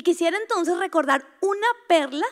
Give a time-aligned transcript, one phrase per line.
[0.00, 2.24] Y quisiera entonces recordar una perla,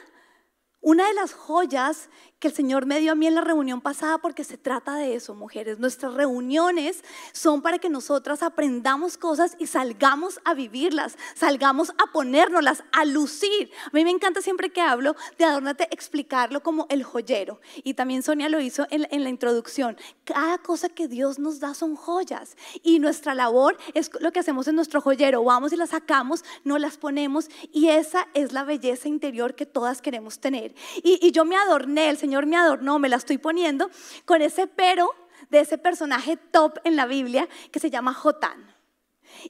[0.80, 4.18] una de las joyas que el Señor me dio a mí en la reunión pasada
[4.18, 5.80] porque se trata de eso, mujeres.
[5.80, 12.84] Nuestras reuniones son para que nosotras aprendamos cosas y salgamos a vivirlas, salgamos a ponérnoslas,
[12.92, 13.72] a lucir.
[13.86, 17.60] A mí me encanta siempre que hablo de Adornate explicarlo como el joyero.
[17.82, 19.96] Y también Sonia lo hizo en, en la introducción.
[20.22, 22.56] Cada cosa que Dios nos da son joyas.
[22.84, 25.42] Y nuestra labor es lo que hacemos en nuestro joyero.
[25.42, 27.48] Vamos y las sacamos, no las ponemos.
[27.72, 30.76] Y esa es la belleza interior que todas queremos tener.
[31.02, 33.90] Y, y yo me adorné, el Señor Señor me adornó, me la estoy poniendo
[34.26, 35.14] con ese pero
[35.48, 38.76] de ese personaje top en la Biblia que se llama Jotán.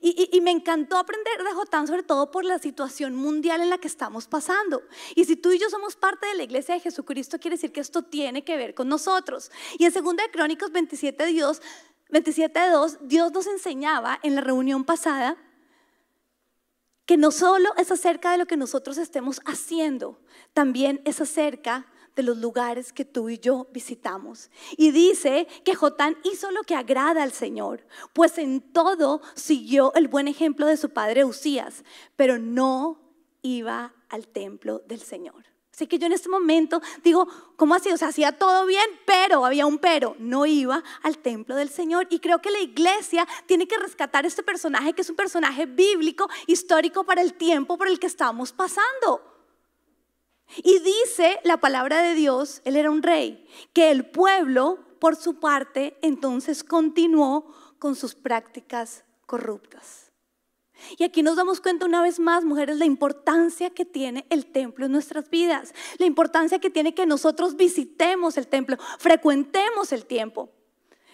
[0.01, 3.89] Y, me encantó aprender de Jotán, sobre todo por la situación mundial en la que
[3.89, 4.83] estamos pasando.
[5.17, 7.81] Y si tú y yo somos parte de la iglesia de Jesucristo, quiere decir que
[7.81, 9.51] esto tiene que ver con nosotros.
[9.77, 11.61] Y en 2 de Crónicas 27, Dios,
[12.11, 15.37] 27 2, Dios nos enseñaba en la reunión pasada
[17.07, 20.21] que no solo es acerca de lo que nosotros estemos haciendo,
[20.53, 21.87] también es acerca
[22.19, 24.51] de los lugares que tú y yo visitamos.
[24.77, 30.09] Y dice que Jotán hizo lo que agrada al Señor, pues en todo siguió el
[30.09, 31.85] buen ejemplo de su padre Usías,
[32.17, 32.99] pero no
[33.43, 35.45] iba al templo del Señor.
[35.73, 37.93] Así que yo en este momento digo, ¿cómo así?
[37.93, 42.09] O sea, hacía todo bien, pero había un pero, no iba al templo del Señor.
[42.11, 46.29] Y creo que la iglesia tiene que rescatar este personaje que es un personaje bíblico,
[46.49, 49.38] histórico para el tiempo por el que estamos pasando.
[50.57, 55.39] Y dice la palabra de Dios, él era un rey, que el pueblo, por su
[55.39, 60.09] parte, entonces continuó con sus prácticas corruptas.
[60.97, 64.87] Y aquí nos damos cuenta una vez más, mujeres, la importancia que tiene el templo
[64.87, 70.51] en nuestras vidas, la importancia que tiene que nosotros visitemos el templo, frecuentemos el tiempo,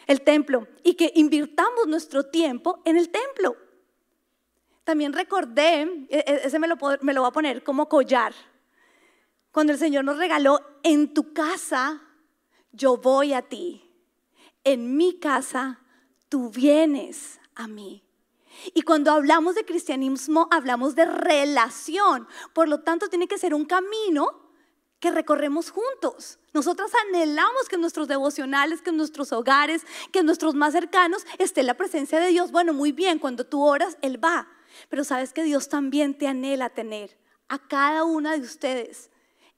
[0.07, 3.57] el templo y que invirtamos nuestro tiempo en el templo.
[4.85, 8.35] También recordé, e, e, ese me lo, me lo voy a poner como collar,
[9.55, 12.03] cuando el Señor nos regaló, en tu casa
[12.73, 13.89] yo voy a ti,
[14.65, 15.79] en mi casa
[16.29, 18.03] tú vienes a mí.
[18.75, 22.27] Y cuando hablamos de cristianismo, hablamos de relación.
[22.53, 24.51] Por lo tanto, tiene que ser un camino
[24.99, 26.41] que recorremos juntos.
[26.53, 31.25] Nosotras anhelamos que en nuestros devocionales, que en nuestros hogares, que en nuestros más cercanos
[31.39, 32.51] esté la presencia de Dios.
[32.51, 34.49] Bueno, muy bien, cuando tú oras, Él va.
[34.89, 37.17] Pero sabes que Dios también te anhela tener
[37.49, 39.13] a cada una de ustedes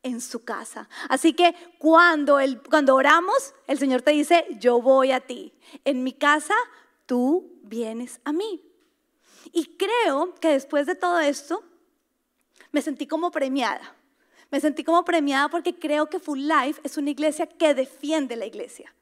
[0.06, 0.88] en su casa.
[1.08, 5.52] Así que cuando, el, cuando oramos, el Señor te dice, yo voy a ti.
[5.84, 6.54] En mi casa,
[7.06, 8.62] tú vienes a mí.
[9.52, 11.64] Y creo que después de todo esto,
[12.70, 13.96] me sentí como premiada.
[14.50, 18.46] Me sentí como premiada porque creo que Full Life es una iglesia que defiende la
[18.46, 18.94] iglesia.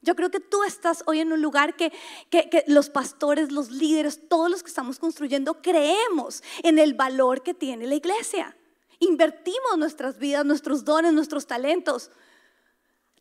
[0.00, 1.92] Yo creo que tú estás hoy en un lugar que,
[2.30, 7.42] que, que, los pastores, los líderes, todos los que estamos construyendo, creemos en el valor
[7.42, 8.56] que tiene la iglesia
[9.00, 12.10] invertimos nuestras vidas, nuestros dones, nuestros talentos.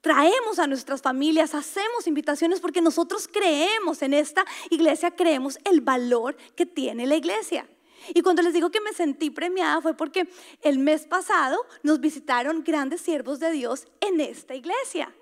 [0.01, 6.37] Traemos a nuestras familias, hacemos invitaciones porque nosotros creemos en esta iglesia, creemos el valor
[6.55, 7.67] que tiene la iglesia.
[8.13, 10.29] Y cuando les digo que me sentí premiada fue porque
[10.61, 15.13] el mes pasado nos visitaron grandes siervos de Dios en esta iglesia.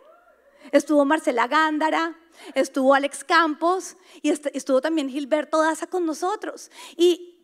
[0.71, 2.15] Estuvo Marcela Gándara,
[2.53, 6.69] estuvo Alex Campos y estuvo también Gilberto Daza con nosotros.
[6.95, 7.36] Y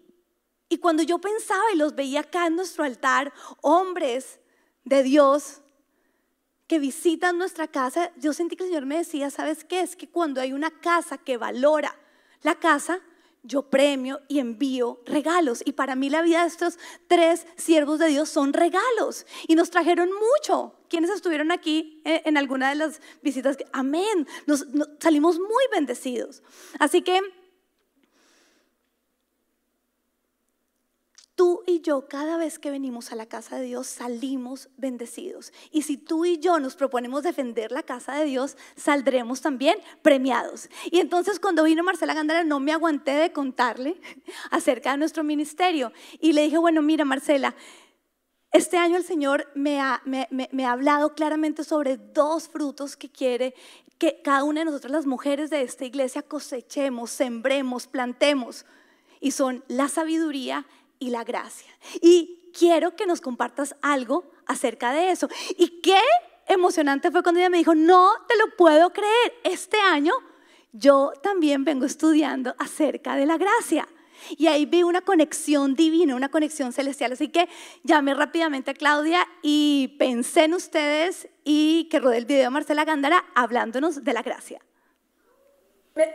[0.73, 4.39] y cuando yo pensaba y los veía acá en nuestro altar, hombres
[4.84, 5.61] de Dios
[6.66, 9.81] que visitan nuestra casa, yo sentí que el Señor me decía, ¿sabes qué?
[9.81, 11.95] Es que cuando hay una casa que valora
[12.41, 13.01] la casa,
[13.44, 15.61] yo premio y envío regalos.
[15.63, 19.28] Y para mí la vida de estos tres siervos de Dios son regalos.
[19.47, 20.73] Y nos trajeron mucho.
[20.90, 23.57] Quienes estuvieron aquí eh, en alguna de las visitas?
[23.73, 24.28] Amén.
[24.47, 24.66] Nos,
[25.00, 26.41] salimos muy bendecidos.
[26.79, 27.22] Así que
[31.35, 35.51] Tú y yo, cada vez que venimos a la casa de Dios, salimos bendecidos.
[35.71, 40.69] Y si tú y yo nos proponemos defender la casa de Dios, saldremos también premiados.
[40.91, 43.99] Y entonces cuando vino Marcela Gándara, no me aguanté de contarle
[44.51, 45.91] acerca de nuestro ministerio.
[46.19, 47.55] Y le dije, bueno, mira Marcela,
[48.52, 53.55] este año el Señor me ha, me, ha hablado claramente sobre dos frutos que quiere
[53.97, 58.67] que cada una de nosotros, las mujeres de esta iglesia, cosechemos, sembremos, plantemos.
[59.19, 60.67] Y son la sabiduría
[61.03, 61.70] y la gracia.
[62.02, 65.28] Y quiero que nos compartas algo acerca de eso.
[65.58, 66.00] Y qué
[66.47, 70.14] emocionante fue cuando ella me dijo, no te lo puedo creer, este año
[70.72, 73.88] yo también vengo estudiando acerca de la gracia.
[74.38, 77.11] Y ahí vi una conexión divina, una conexión celestial.
[77.11, 77.49] Así que
[77.84, 82.85] llamé rápidamente a Claudia y pensé en ustedes y que rodé el video de Marcela
[82.85, 84.61] Gándara hablándonos de la gracia.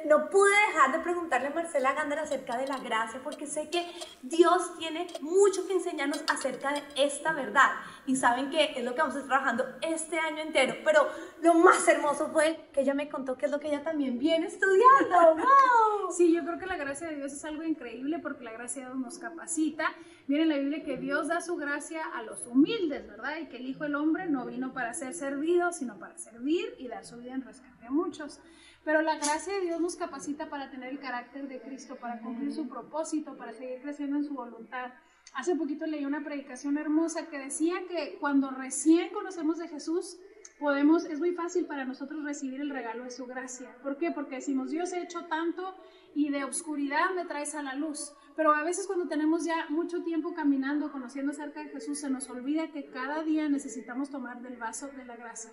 [0.06, 3.86] No pude dejar de preguntarle a Marcela Gándara acerca de la gracia porque sé que
[4.22, 7.70] Dios tiene mucho que enseñarnos acerca de esta verdad
[8.04, 11.06] y saben que es lo que vamos a estar trabajando este año entero, pero
[11.42, 14.48] lo más hermoso fue que ella me contó que es lo que ella también viene
[14.48, 15.36] estudiando.
[15.36, 16.12] ¡Wow!
[16.12, 18.88] Sí, yo creo que la gracia de Dios es algo increíble porque la gracia de
[18.88, 19.94] Dios nos capacita.
[20.26, 23.36] Viene en la Biblia que Dios da su gracia a los humildes, ¿verdad?
[23.38, 26.88] Y que el Hijo del Hombre no vino para ser servido, sino para servir y
[26.88, 28.40] dar su vida en rescate a muchos.
[28.88, 32.54] Pero la gracia de Dios nos capacita para tener el carácter de Cristo, para cumplir
[32.54, 34.92] su propósito, para seguir creciendo en su voluntad.
[35.34, 40.16] Hace poquito leí una predicación hermosa que decía que cuando recién conocemos de Jesús,
[40.58, 43.76] podemos, es muy fácil para nosotros recibir el regalo de su gracia.
[43.82, 44.10] ¿Por qué?
[44.10, 45.74] Porque decimos, Dios ha hecho tanto
[46.14, 48.14] y de oscuridad me traes a la luz.
[48.36, 52.30] Pero a veces cuando tenemos ya mucho tiempo caminando, conociendo acerca de Jesús, se nos
[52.30, 55.50] olvida que cada día necesitamos tomar del vaso de la gracia.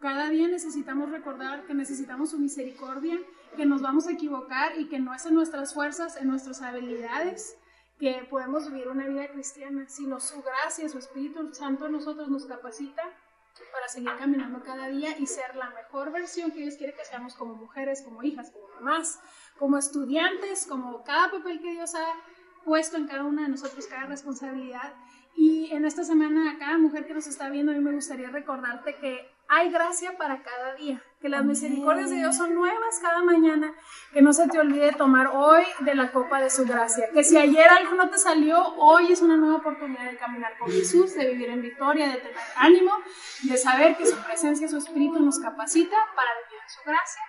[0.00, 3.18] Cada día necesitamos recordar que necesitamos su misericordia,
[3.56, 7.56] que nos vamos a equivocar y que no es en nuestras fuerzas, en nuestras habilidades
[7.98, 12.44] que podemos vivir una vida cristiana, sino su gracia, su Espíritu Santo a nosotros nos
[12.44, 13.02] capacita
[13.72, 17.34] para seguir caminando cada día y ser la mejor versión que Dios quiere que seamos
[17.34, 19.18] como mujeres, como hijas, como mamás,
[19.58, 22.06] como estudiantes, como cada papel que Dios ha
[22.64, 24.92] puesto en cada una de nosotros, cada responsabilidad.
[25.34, 28.28] Y en esta semana a cada mujer que nos está viendo, a mí me gustaría
[28.28, 33.22] recordarte que hay gracia para cada día, que las misericordias de Dios son nuevas cada
[33.22, 33.72] mañana,
[34.12, 37.36] que no se te olvide tomar hoy de la copa de su gracia, que si
[37.36, 41.30] ayer algo no te salió, hoy es una nueva oportunidad de caminar con Jesús, de
[41.32, 42.92] vivir en victoria, de tener ánimo,
[43.42, 47.22] de saber que su presencia, su espíritu nos capacita para vivir en su gracia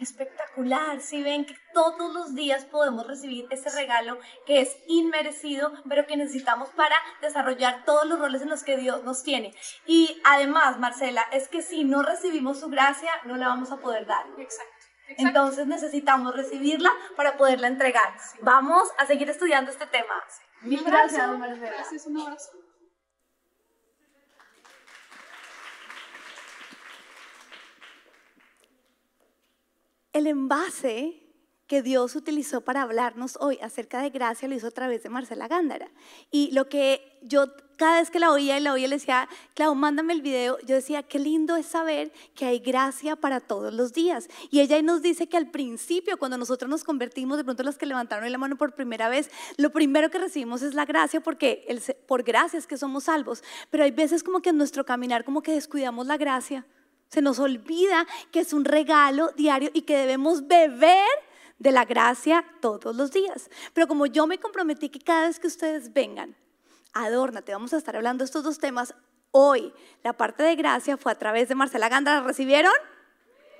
[0.00, 6.06] espectacular, si ven que todos los días podemos recibir ese regalo que es inmerecido, pero
[6.06, 9.54] que necesitamos para desarrollar todos los roles en los que Dios nos tiene.
[9.86, 14.06] Y además, Marcela, es que si no recibimos su gracia, no la vamos a poder
[14.06, 14.26] dar.
[14.38, 14.72] Exacto.
[15.18, 18.14] Entonces necesitamos recibirla para poderla entregar.
[18.40, 20.14] Vamos a seguir estudiando este tema.
[20.62, 21.70] Mil gracias, Marcela.
[21.70, 22.61] Gracias, un abrazo.
[30.12, 31.22] El envase
[31.66, 35.48] que Dios utilizó para hablarnos hoy acerca de gracia lo hizo a través de Marcela
[35.48, 35.90] Gándara.
[36.30, 37.46] Y lo que yo
[37.78, 40.74] cada vez que la oía y la oía le decía, Clau, mándame el video, yo
[40.74, 44.28] decía, qué lindo es saber que hay gracia para todos los días.
[44.50, 47.86] Y ella nos dice que al principio, cuando nosotros nos convertimos, de pronto los que
[47.86, 51.66] levantaron la mano por primera vez, lo primero que recibimos es la gracia porque
[52.06, 53.42] por gracia es que somos salvos.
[53.70, 56.66] Pero hay veces como que en nuestro caminar como que descuidamos la gracia
[57.12, 61.06] se nos olvida que es un regalo diario y que debemos beber
[61.58, 63.50] de la gracia todos los días.
[63.74, 66.34] Pero como yo me comprometí que cada vez que ustedes vengan,
[66.94, 68.94] adórnate, vamos a estar hablando de estos dos temas
[69.30, 69.74] hoy.
[70.02, 72.72] La parte de gracia fue a través de Marcela Gandra, ¿la recibieron?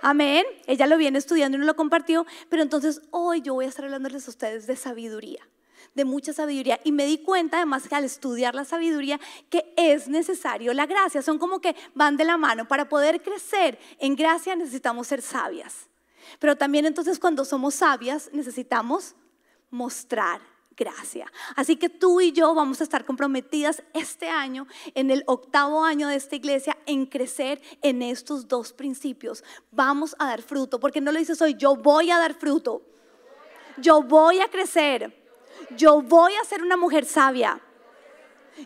[0.00, 0.46] Amén.
[0.66, 3.84] Ella lo viene estudiando y no lo compartió, pero entonces hoy yo voy a estar
[3.84, 5.46] hablándoles a ustedes de sabiduría
[5.94, 6.80] de mucha sabiduría.
[6.84, 11.22] Y me di cuenta, además, que al estudiar la sabiduría, que es necesario la gracia.
[11.22, 12.66] Son como que van de la mano.
[12.66, 15.88] Para poder crecer en gracia necesitamos ser sabias.
[16.38, 19.14] Pero también entonces cuando somos sabias necesitamos
[19.70, 20.40] mostrar
[20.76, 21.30] gracia.
[21.56, 26.08] Así que tú y yo vamos a estar comprometidas este año, en el octavo año
[26.08, 29.44] de esta iglesia, en crecer en estos dos principios.
[29.70, 32.82] Vamos a dar fruto, porque no lo dices hoy, yo voy a dar fruto.
[33.78, 35.21] Yo voy a crecer
[35.76, 37.60] yo voy a ser una mujer sabia.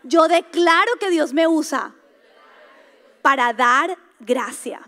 [0.03, 1.95] Yo declaro que Dios me usa
[3.23, 4.81] para dar gracia.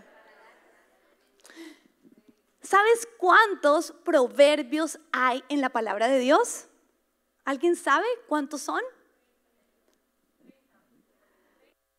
[2.61, 6.67] ¿Sabes cuántos proverbios hay en la palabra de Dios?
[7.43, 8.81] ¿Alguien sabe cuántos son?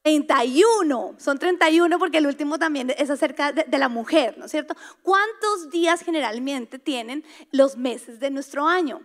[0.03, 4.51] 31, son 31 porque el último también es acerca de, de, la mujer, ¿no es
[4.51, 4.75] cierto?
[5.03, 9.03] ¿Cuántos días generalmente tienen los meses de nuestro año?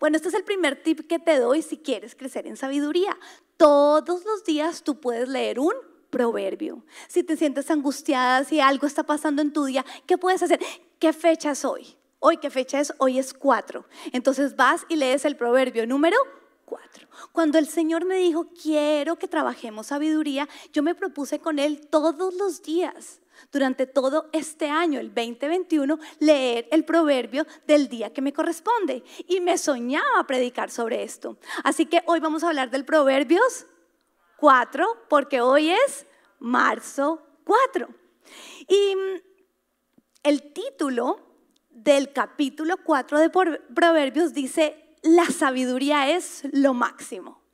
[0.00, 3.16] Bueno, este es el primer tip que te doy si quieres crecer en sabiduría.
[3.56, 5.74] Todos los días tú puedes leer un
[6.10, 6.84] proverbio.
[7.08, 10.60] Si te sientes angustiada, si algo está pasando en tu día, ¿qué puedes hacer?
[10.98, 11.96] ¿Qué fecha es hoy?
[12.20, 12.92] Hoy, ¿qué fecha es?
[12.98, 13.84] Hoy es cuatro.
[14.12, 16.16] Entonces vas y lees el proverbio número
[16.68, 17.08] cuatro.
[17.32, 22.34] Cuando el Señor me dijo, quiero que trabajemos sabiduría, yo me propuse con Él todos
[22.34, 23.20] los días
[23.52, 29.02] durante todo este año, el 2021, leer el proverbio del día que me corresponde.
[29.26, 31.38] Y me soñaba predicar sobre esto.
[31.64, 33.66] Así que hoy vamos a hablar del Proverbios
[34.38, 36.06] 4, porque hoy es
[36.38, 37.88] marzo 4.
[38.68, 39.22] Y mm,
[40.22, 41.20] el título
[41.70, 47.47] del capítulo 4 de Proverbios dice, la sabiduría es lo máximo.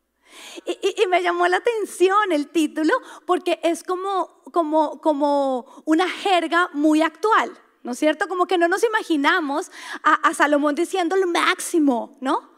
[0.67, 2.93] Y, me llamó la atención el título
[3.27, 7.53] porque es como, como, como una jerga muy actual.
[7.83, 8.29] ¿no es cierto?
[8.29, 9.71] Como que no nos imaginamos
[10.03, 12.55] a, a Salomón diciendo lo máximo, ¿no?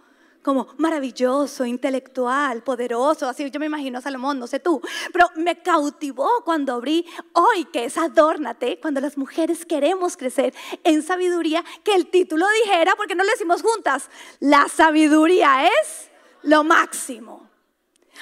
[0.47, 4.80] como maravilloso, intelectual, poderoso, así yo me imagino a Salomón, no sé tú,
[5.12, 10.54] pero me cautivó cuando abrí hoy, que es adórnate, cuando las mujeres queremos crecer
[10.85, 16.12] en sabiduría, que el título dijera, porque no lo decimos juntas, la sabiduría es
[16.45, 17.45] lo máximo.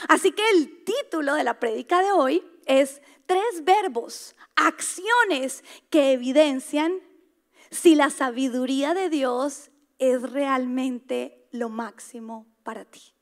[0.08, 7.00] Así que el título de la prédica de hoy es tres verbos, acciones que evidencian
[7.70, 13.14] si la sabiduría de Dios es realmente lo máximo para ti.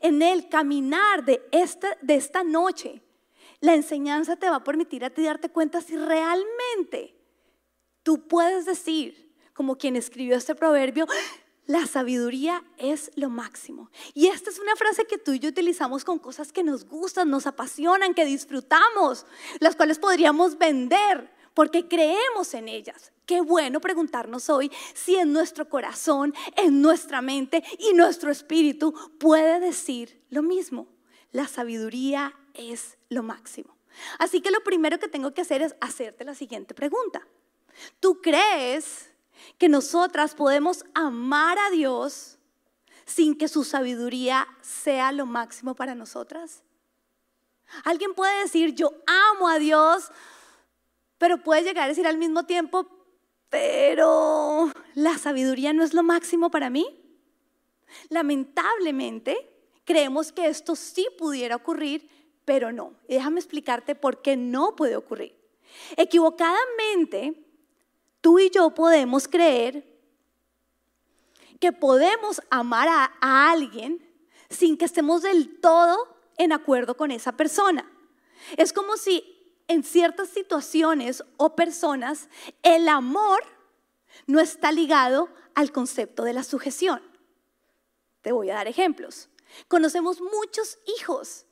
[0.00, 3.02] En el caminar de esta, de esta noche,
[3.60, 7.14] la enseñanza te va a permitir a ti darte cuenta si realmente
[8.02, 11.06] tú puedes decir, como quien escribió este proverbio,
[11.66, 13.90] la sabiduría es lo máximo.
[14.12, 17.30] Y esta es una frase que tú y yo utilizamos con cosas que nos gustan,
[17.30, 19.26] nos apasionan, que disfrutamos,
[19.60, 23.12] las cuales podríamos vender porque creemos en ellas.
[23.26, 29.60] Qué bueno preguntarnos hoy si en nuestro corazón, en nuestra mente y nuestro espíritu puede
[29.60, 30.88] decir lo mismo.
[31.32, 33.76] La sabiduría es lo máximo.
[34.18, 37.26] Así que lo primero que tengo que hacer es hacerte la siguiente pregunta.
[38.00, 39.13] ¿Tú crees
[39.58, 42.38] que nosotras podemos amar a Dios
[43.04, 46.62] sin que su sabiduría sea lo máximo para nosotras?
[47.84, 50.10] Alguien puede decir, yo amo a Dios,
[51.18, 52.86] pero puede llegar a decir al mismo tiempo,
[53.48, 57.00] pero la sabiduría no es lo máximo para mí.
[58.08, 59.36] Lamentablemente,
[59.84, 62.08] creemos que esto sí pudiera ocurrir,
[62.44, 62.94] pero no.
[63.08, 65.34] déjame explicarte por qué no puede ocurrir.
[65.96, 67.43] Equivocadamente,
[68.24, 69.84] tú y yo podemos creer
[71.60, 74.02] que podemos amar a, alguien
[74.48, 77.86] sin que estemos del todo en acuerdo con esa persona.
[78.56, 82.30] Es como si en ciertas situaciones o personas
[82.62, 83.44] el amor
[84.26, 87.02] no está ligado al concepto de la sujeción.
[88.22, 89.28] Te voy a dar ejemplos.
[89.68, 91.44] Conocemos muchos hijos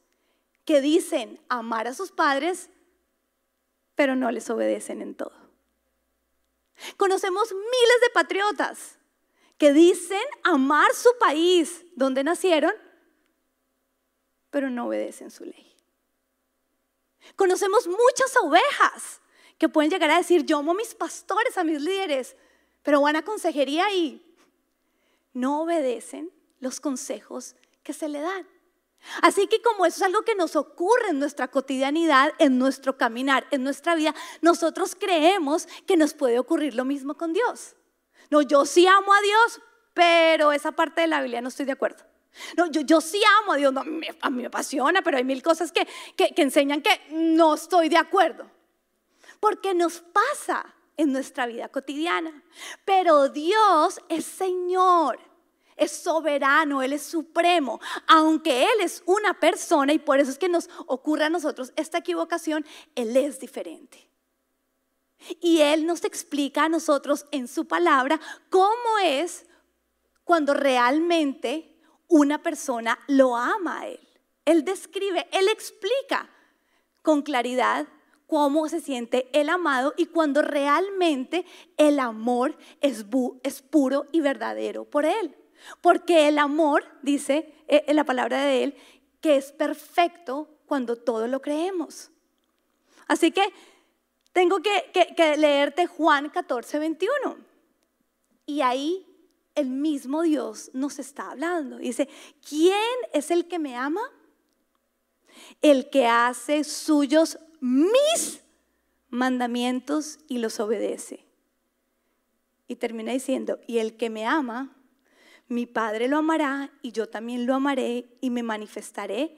[0.64, 2.70] que dicen amar a sus padres,
[3.94, 5.41] pero no les obedecen en todo.
[6.96, 8.98] Conocemos miles de patriotas
[9.58, 12.72] que dicen amar su país donde nacieron,
[14.50, 15.76] pero no obedecen su ley.
[17.36, 19.20] Conocemos muchas ovejas
[19.58, 22.36] que pueden llegar a decir, yo amo a mis pastores, a mis líderes,
[22.82, 24.20] pero van a consejería y
[25.32, 28.46] no obedecen los consejos que se le dan.
[29.20, 33.46] Así que como eso es algo que nos ocurre en nuestra cotidianidad, en nuestro caminar,
[33.50, 37.74] en nuestra vida, nosotros creemos que nos puede ocurrir lo mismo con Dios.
[38.30, 39.60] No, yo sí amo a Dios,
[39.92, 42.04] pero esa parte de la Biblia no estoy de acuerdo.
[42.56, 45.70] No, yo, yo sí amo a Dios, a mí me apasiona, pero hay mil cosas
[45.70, 48.50] que, que, enseñan que no estoy de acuerdo.
[49.38, 52.42] Porque nos pasa en nuestra vida cotidiana.
[52.84, 55.18] Pero Dios es Señor,
[55.76, 57.80] es soberano, Él es supremo.
[58.06, 61.98] Aunque Él es una persona y por eso es que nos ocurre a nosotros esta
[61.98, 62.64] equivocación,
[62.94, 64.08] Él es diferente.
[65.40, 69.46] Y Él nos explica a nosotros en su palabra cómo es
[70.24, 74.00] cuando realmente una persona lo ama a Él.
[74.44, 76.28] Él describe, Él explica
[77.02, 77.86] con claridad
[78.26, 81.44] cómo se siente el amado y cuando realmente
[81.76, 83.04] el amor es,
[83.42, 85.36] es puro y verdadero por Él.
[85.80, 88.74] Porque el amor, dice eh, en la palabra de Él,
[89.20, 92.10] que es perfecto cuando todo lo creemos.
[93.06, 93.52] Así que
[94.32, 97.36] tengo que, que leerte Juan 14, 21.
[98.46, 99.06] Y ahí
[99.54, 101.78] el mismo Dios nos está hablando.
[101.78, 102.08] Dice,
[102.48, 102.74] ¿quién
[103.12, 104.02] es el que me ama?
[105.60, 108.42] El que hace suyos mis
[109.10, 111.26] mandamientos y los obedece.
[112.66, 114.74] Y termina diciendo, y el que me ama,
[115.52, 119.36] mi Padre lo amará y yo también lo amaré y me manifestaré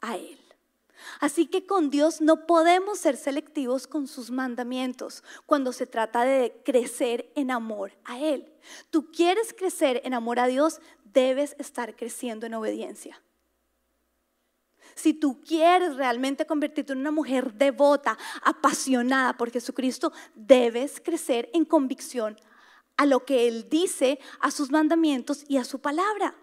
[0.00, 0.38] a él.
[1.20, 6.60] Así que con Dios no podemos ser selectivos con sus mandamientos cuando se trata de
[6.64, 8.52] crecer en amor a Él.
[8.90, 13.22] Tú quieres crecer en amor a Dios, debes estar creciendo en obediencia.
[14.94, 21.64] Si tú quieres realmente convertirte en una mujer devota, apasionada por Jesucristo, debes crecer en
[21.64, 22.36] convicción
[23.00, 26.36] a lo que Él dice, a sus mandamientos y a su palabra.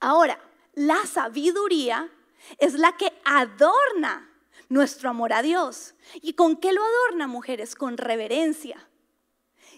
[0.00, 0.40] Ahora,
[0.72, 2.10] la sabiduría
[2.56, 4.32] es la que adorna
[4.70, 5.94] nuestro amor a Dios.
[6.22, 7.74] ¿Y con qué lo adorna, mujeres?
[7.74, 8.88] Con reverencia,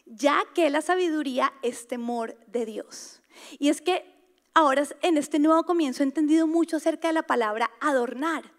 [0.06, 3.22] ya que la sabiduría es temor de Dios.
[3.58, 4.14] Y es que
[4.54, 8.52] ahora en este nuevo comienzo he entendido mucho acerca de la palabra adornar,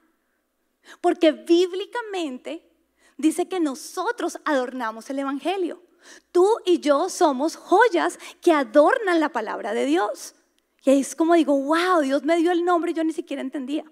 [1.00, 2.71] porque bíblicamente
[3.22, 5.82] dice que nosotros adornamos el Evangelio.
[6.32, 10.36] Tú y yo somos joyas que adornan la palabra de Dios.
[10.84, 13.42] Y ahí es como digo, wow, Dios me dio el nombre y yo ni siquiera
[13.42, 13.86] entendía.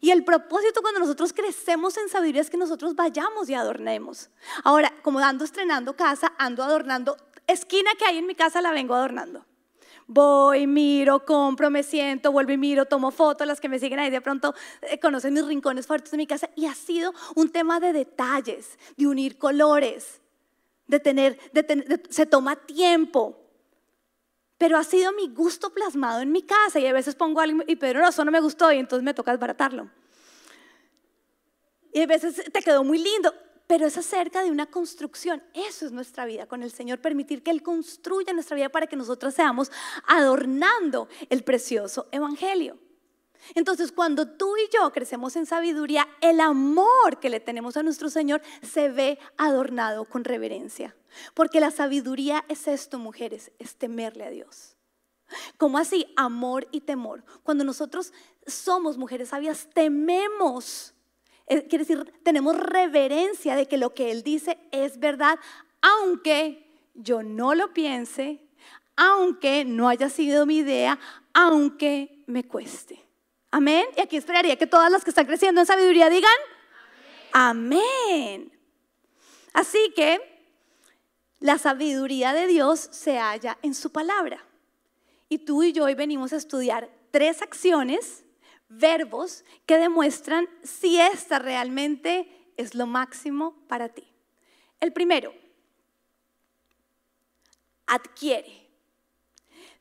[0.00, 4.30] Y el propósito cuando nosotros crecemos en sabiduría es que nosotros vayamos y adornemos.
[4.62, 7.16] Ahora, como ando estrenando casa, ando adornando,
[7.46, 9.46] esquina que hay en mi casa la vengo adornando.
[10.06, 14.10] Voy, miro, compro, me siento, vuelvo y miro, tomo fotos, las que me siguen ahí
[14.10, 16.50] de pronto eh, conocen mis rincones fuertes de mi casa.
[16.56, 20.20] Y ha sido un tema de detalles, de unir colores,
[20.86, 23.40] de tener, de se toma tiempo,
[24.58, 27.76] pero ha sido mi gusto plasmado en mi casa y a veces pongo algo y
[27.76, 29.90] Pedro, no, eso no me gustó y entonces me toca desbaratarlo.
[31.92, 33.32] Y a veces te quedó muy lindo,
[33.66, 35.42] pero es acerca de una construcción.
[35.54, 38.96] Eso es nuestra vida con el Señor, permitir que Él construya nuestra vida para que
[38.96, 39.70] nosotros seamos
[40.06, 42.78] adornando el precioso Evangelio.
[43.54, 48.08] Entonces, cuando tú y yo crecemos en sabiduría, el amor que le tenemos a nuestro
[48.08, 50.96] Señor se ve adornado con reverencia.
[51.34, 54.76] Porque la sabiduría es esto, mujeres, es temerle a Dios.
[55.58, 56.06] ¿Cómo así?
[56.16, 57.24] Amor y temor.
[57.42, 58.12] Cuando nosotros
[58.46, 60.93] somos mujeres sabias, tememos.
[61.46, 65.38] Quiere decir, tenemos reverencia de que lo que Él dice es verdad,
[65.82, 68.40] aunque yo no lo piense,
[68.96, 70.98] aunque no haya sido mi idea,
[71.32, 73.04] aunque me cueste.
[73.50, 73.84] Amén.
[73.96, 76.32] Y aquí esperaría que todas las que están creciendo en sabiduría digan,
[77.32, 78.50] amén.
[79.52, 80.18] Así que
[81.40, 84.44] la sabiduría de Dios se halla en su palabra.
[85.28, 88.23] Y tú y yo hoy venimos a estudiar tres acciones,
[88.78, 94.04] verbos, que demuestran si esta realmente es lo máximo para ti.
[94.80, 95.32] El primero,
[97.86, 98.68] adquiere.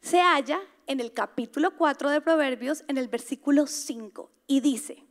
[0.02, 5.04] Se halla en el capítulo 4 de Proverbios, en el versículo 5, y dice,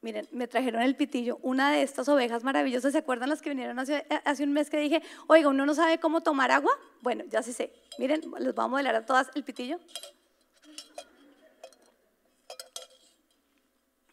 [0.00, 3.78] miren, me trajeron el pitillo, una de estas ovejas maravillosas, ¿se acuerdan las que vinieron
[3.78, 4.04] hace,
[4.40, 6.72] un mes que dije, oiga, uno no sabe cómo tomar agua?
[7.02, 9.78] Bueno, ya sí sé, miren, les voy a modelar a todas el pitillo.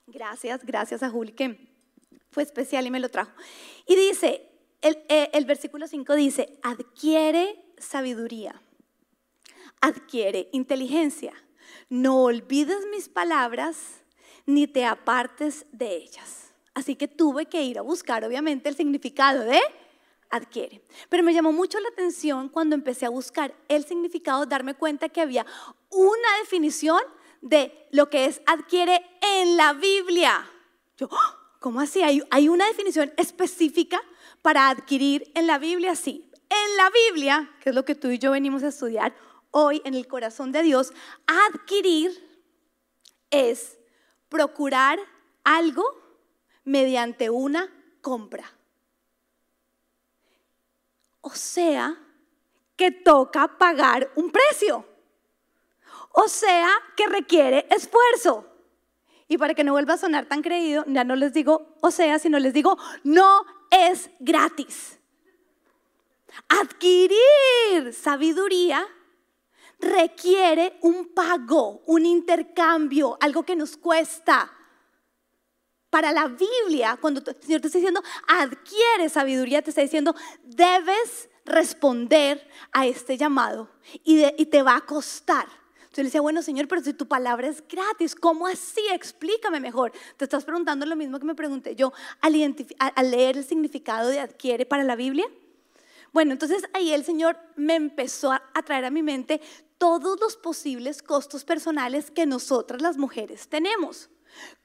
[0.07, 1.57] Gracias, gracias a Juli que
[2.31, 3.31] fue especial y me lo trajo.
[3.85, 4.49] Y dice,
[4.81, 8.61] el, eh, versículo 5 dice, adquiere sabiduría
[9.81, 11.33] adquiere inteligencia.
[11.89, 14.01] No olvides mis palabras
[14.45, 16.53] ni te apartes de ellas.
[16.73, 19.59] Así que tuve que ir a buscar, obviamente, el significado de
[20.29, 20.81] adquiere.
[21.09, 25.21] Pero me llamó mucho la atención cuando empecé a buscar el significado, darme cuenta que
[25.21, 25.45] había
[25.89, 27.01] una definición
[27.41, 30.49] de lo que es adquiere en la Biblia.
[30.97, 31.37] Yo, ¡ah!
[31.59, 32.01] ¿cómo así?
[32.01, 34.01] ¿Hay, ¿Hay una definición específica
[34.41, 35.95] para adquirir en la Biblia?
[35.95, 36.29] Sí.
[36.49, 39.13] En la Biblia, que es lo que tú y yo venimos a estudiar,
[39.51, 40.93] hoy en el corazón de Dios,
[41.25, 42.11] adquirir
[43.29, 43.77] es
[44.29, 44.99] procurar
[45.43, 45.83] algo
[46.63, 47.69] mediante una
[48.01, 48.51] compra.
[51.21, 51.97] O sea,
[52.77, 54.85] que toca pagar un precio.
[56.19, 58.43] O sea, que requiere esfuerzo.
[59.27, 62.17] Y para que no vuelva a sonar tan creído, ya no les digo o sea,
[62.17, 64.97] sino les digo, no es gratis.
[66.49, 68.83] Adquirir sabiduría
[69.79, 74.51] requiere un pago, un intercambio, algo que nos cuesta.
[75.91, 81.29] Para la Biblia, cuando el Señor te está diciendo, adquiere sabiduría, te está diciendo, debes
[81.45, 83.69] responder a este llamado
[84.03, 85.47] y, te va a costar.
[85.97, 88.81] Entonces le decía, bueno Señor, pero si tu palabra es gratis, ¿cómo así?
[88.93, 89.91] Explícame mejor.
[90.15, 92.33] Te estás preguntando lo mismo que me pregunté yo al,
[93.09, 95.25] leer el significado de adquiere para la Biblia.
[96.13, 99.41] Bueno, entonces ahí el Señor me empezó a traer a mi mente
[99.79, 104.11] todos los posibles costos personales que nosotras las mujeres tenemos.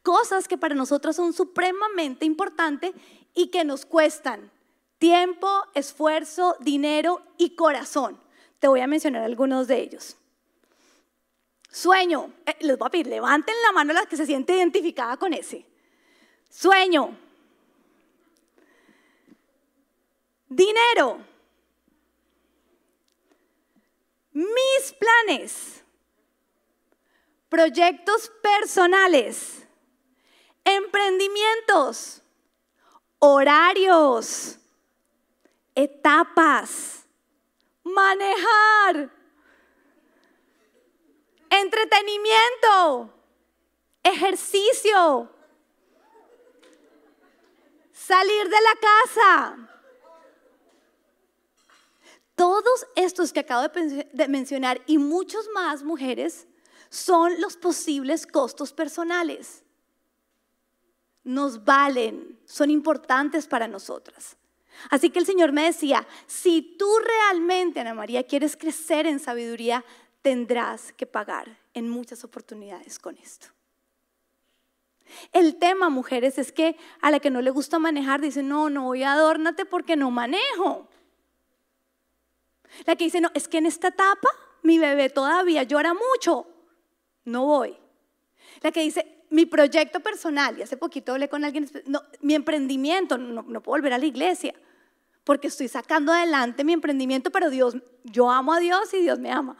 [0.03, 2.92] Cosas que para nosotras son supremamente importantes
[3.35, 4.51] y que nos cuestan
[4.99, 8.21] tiempo, esfuerzo, dinero y corazón.
[8.59, 10.18] Te voy a mencionar algunos de ellos.
[11.73, 12.35] Sueño.
[12.45, 15.65] Eh, les voy a pedir, levanten la mano las que se sienten identificada con ese.
[16.51, 17.17] Sueño.
[20.49, 21.19] Dinero.
[24.35, 25.85] Mis planes,
[27.51, 29.67] proyectos personales,
[30.65, 32.23] emprendimientos,
[33.19, 34.59] horarios,
[35.75, 37.07] etapas,
[37.85, 39.11] manejar,
[41.61, 43.12] entretenimiento,
[44.03, 45.31] ejercicio,
[47.93, 49.69] salir de la casa,
[52.35, 56.49] todos estos que acabo de mencionar y muchos más mujeres
[56.88, 59.62] son los posibles costos personales.
[61.25, 64.37] nos valen, son importantes para nosotras.
[64.91, 69.85] Así que el Señor me decía, si tú realmente, Ana María, quieres crecer en sabiduría,
[70.23, 73.49] tendrás que pagar en muchas oportunidades con esto.
[75.33, 78.85] El tema, mujeres, es que a la que no le gusta manejar dice, no, no
[78.85, 80.89] voy a adórnate porque no manejo.
[82.87, 84.29] La que dice, no, es que en esta etapa
[84.63, 86.47] mi bebé todavía llora mucho,
[87.25, 87.77] no voy.
[88.63, 93.19] La que dice, mi proyecto personal, y hace poquito hablé con alguien, no, mi emprendimiento,
[93.19, 94.55] no, no puedo volver a la iglesia,
[95.25, 99.31] porque estoy sacando adelante mi emprendimiento, pero Dios, yo amo a Dios y Dios me
[99.31, 99.57] ama.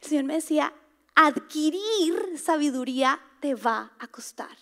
[0.00, 0.72] El Señor me decía,
[1.14, 4.56] adquirir sabiduría te va a costar.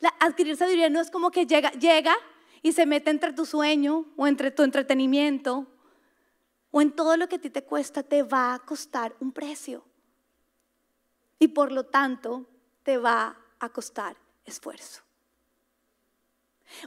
[0.00, 2.14] La, adquirir sabiduría no es como que llega, llega
[2.62, 5.66] y se mete entre tu sueño o entre tu entretenimiento
[6.70, 9.84] o en todo lo que a ti te cuesta, te va a costar un precio.
[11.38, 12.46] Y por lo tanto,
[12.82, 15.02] te va a costar esfuerzo.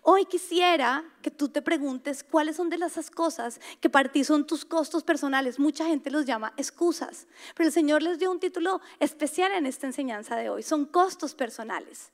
[0.02, 4.48] Hoy quisiera que tú te preguntes cuáles son de esas cosas que para ti son
[4.48, 5.60] tus costos personales.
[5.60, 9.88] Mucha gente los llama excusas, pero el Señor les dio un título especial en esta
[9.88, 10.64] enseñanza de hoy.
[10.64, 12.12] Son costos personales.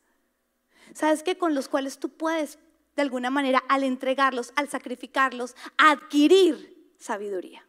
[0.94, 2.60] ¿Sabes que con los cuales tú puedes,
[2.96, 7.66] de alguna manera, al entregarlos, al sacrificarlos, adquirir sabiduría?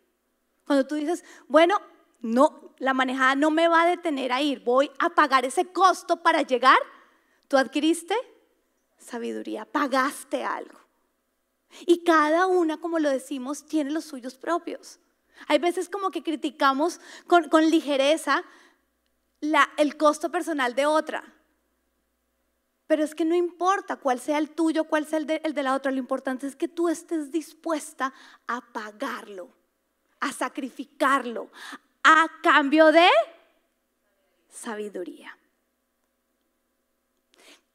[0.66, 1.80] Cuando tú dices, bueno,
[2.20, 6.22] no, la manejada no me va a detener a ir, voy a pagar ese costo
[6.22, 6.78] para llegar,
[7.48, 8.14] tú adquiriste
[9.00, 10.78] sabiduría, pagaste algo.
[11.86, 14.98] Y cada una, como lo decimos, tiene los suyos propios.
[15.48, 18.44] Hay veces como que criticamos con, ligereza
[19.76, 21.24] el costo personal de otra.
[22.86, 25.92] Pero es que no importa cuál sea el tuyo, cuál sea el de, la otra,
[25.92, 28.12] lo importante es que tú estés dispuesta
[28.48, 29.48] a pagarlo,
[30.18, 31.50] a sacrificarlo,
[32.02, 33.08] a cambio de
[34.48, 35.39] sabiduría.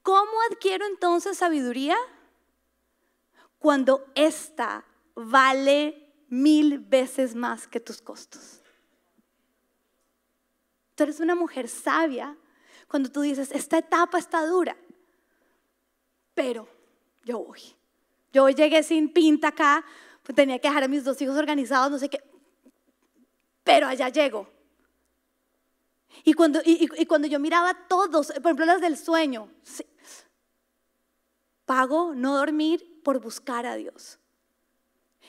[0.05, 1.97] ¿Cómo adquiero entonces sabiduría?
[3.57, 8.61] Cuando esta vale mil veces más que tus costos.
[10.93, 12.37] Tú eres una mujer sabia
[12.87, 14.77] cuando tú dices, esta etapa está dura,
[16.35, 16.67] pero
[17.23, 17.61] yo voy.
[18.31, 19.83] Yo llegué sin pinta acá,
[20.21, 22.23] pues tenía que dejar a mis dos hijos organizados, no sé qué,
[23.63, 24.47] pero allá llego.
[26.23, 29.49] Y cuando, y, cuando yo miraba todos, por ejemplo las del sueño,
[31.65, 34.19] pago no dormir por buscar a Dios.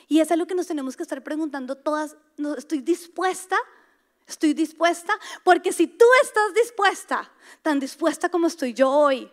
[0.07, 2.15] Y eso es lo que nos tenemos que estar preguntando todas.
[2.57, 3.57] ¿Estoy dispuesta?
[4.27, 5.13] ¿Estoy dispuesta?
[5.43, 9.29] Porque si tú estás dispuesta, tan dispuesta como estoy yo hoy,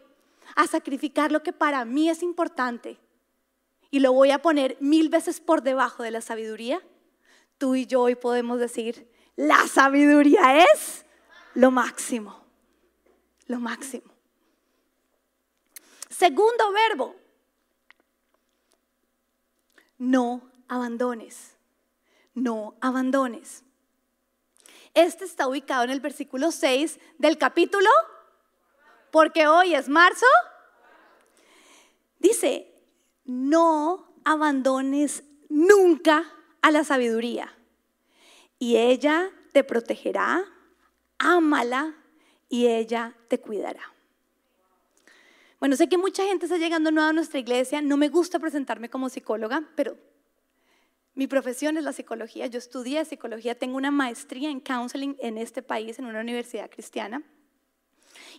[0.56, 2.98] a sacrificar lo que para mí es importante,
[3.90, 6.82] y lo voy a poner mil veces por debajo de la sabiduría,
[7.58, 11.04] tú y yo hoy podemos decir, la sabiduría es
[11.54, 12.44] lo máximo,
[13.46, 14.13] lo máximo.
[16.16, 17.16] Segundo verbo,
[19.98, 21.56] no abandones,
[22.34, 23.64] no abandones.
[24.94, 27.90] Este está ubicado en el versículo 6 del capítulo,
[29.10, 30.26] porque hoy es marzo.
[32.20, 32.72] Dice,
[33.24, 36.30] no abandones nunca
[36.62, 37.52] a la sabiduría
[38.60, 40.44] y ella te protegerá,
[41.18, 41.96] ámala
[42.48, 43.93] y ella te cuidará.
[45.64, 47.80] Bueno, sé que mucha gente está llegando nueva a nuestra iglesia.
[47.80, 49.96] No me gusta presentarme como psicóloga, pero
[51.14, 52.46] mi profesión es la psicología.
[52.48, 57.22] Yo estudié psicología, tengo una maestría en counseling en este país, en una universidad cristiana.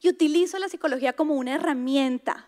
[0.04, 2.48] Y utilizo la psicología como una herramienta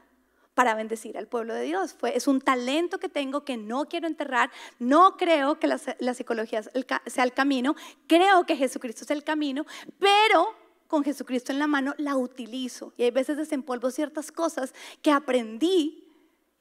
[0.53, 1.95] para bendecir al pueblo de Dios.
[2.13, 4.51] Es un talento que tengo que no quiero enterrar.
[4.77, 6.61] No creo que la psicología
[7.07, 7.75] sea el camino.
[8.05, 9.65] Creo que Jesucristo es el camino,
[9.97, 12.93] pero con Jesucristo en la mano, la utilizo.
[12.97, 16.07] Y hay veces desempolvo ciertas cosas que aprendí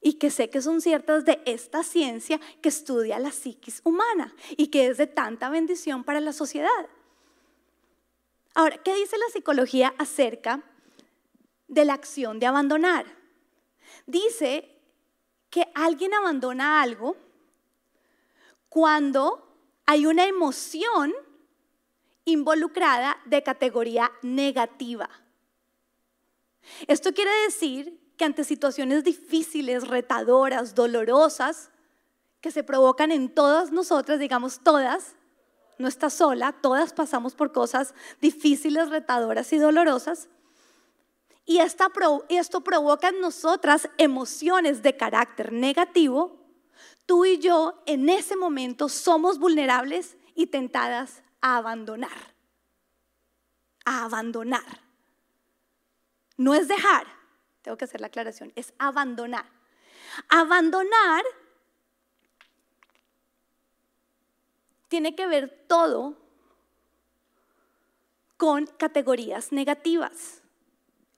[0.01, 4.67] y que sé que son ciertas de esta ciencia que estudia la psiquis humana y
[4.67, 6.87] que es de tanta bendición para la sociedad.
[8.53, 10.63] Ahora, ¿qué dice la psicología acerca
[11.67, 13.05] de la acción de abandonar?
[14.05, 14.77] Dice
[15.49, 17.15] que alguien abandona algo
[18.69, 19.47] cuando
[19.85, 21.13] hay una emoción
[22.27, 25.09] involucrada de categoría negativa.
[26.87, 31.71] Esto quiere decir que ante situaciones difíciles, retadoras, dolorosas,
[32.41, 35.15] que se provocan en todas nosotras, digamos todas,
[35.77, 40.27] no estás sola, todas pasamos por cosas difíciles, retadoras y dolorosas.
[41.45, 46.35] Y esto provoca en nosotras emociones de carácter negativo.
[47.05, 52.35] Tú y yo en ese momento somos vulnerables y tentadas a abandonar.
[53.85, 54.81] A abandonar.
[56.37, 57.07] No es dejar,
[57.61, 59.45] tengo que hacer la aclaración, es abandonar.
[60.29, 61.23] Abandonar
[64.87, 66.15] tiene que ver todo
[68.37, 70.43] con categorías negativas,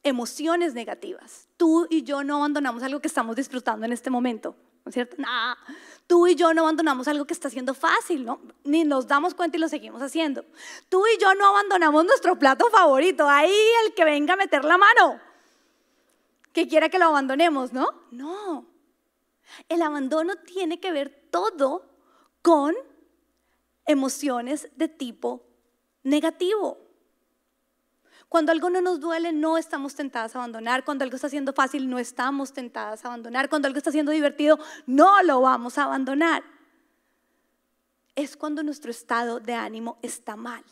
[0.03, 1.47] emociones negativas.
[1.57, 4.55] Tú y yo no abandonamos algo que estamos disfrutando en este momento,
[4.89, 5.17] ¿no es cierto?
[5.19, 5.55] Nah,
[6.07, 8.41] tú y yo no abandonamos algo que está siendo fácil, ¿no?
[8.63, 10.43] Ni nos damos cuenta y lo seguimos haciendo.
[10.89, 13.53] Tú y yo no abandonamos nuestro plato favorito, ahí
[13.85, 15.19] el que venga a meter la mano,
[16.53, 17.87] que quiera que lo abandonemos, ¿no?
[18.09, 18.65] No.
[19.67, 21.85] El abandono tiene que ver todo
[22.41, 22.73] con
[23.85, 25.45] emociones de tipo
[26.01, 26.79] negativo.
[28.29, 30.85] Cuando algo no nos duele, no estamos tentadas a abandonar.
[30.85, 33.49] Cuando algo está siendo fácil, no estamos tentadas a abandonar.
[33.49, 36.43] Cuando algo está siendo divertido, no lo vamos a abandonar.
[38.15, 40.63] Es cuando nuestro estado de ánimo está mal.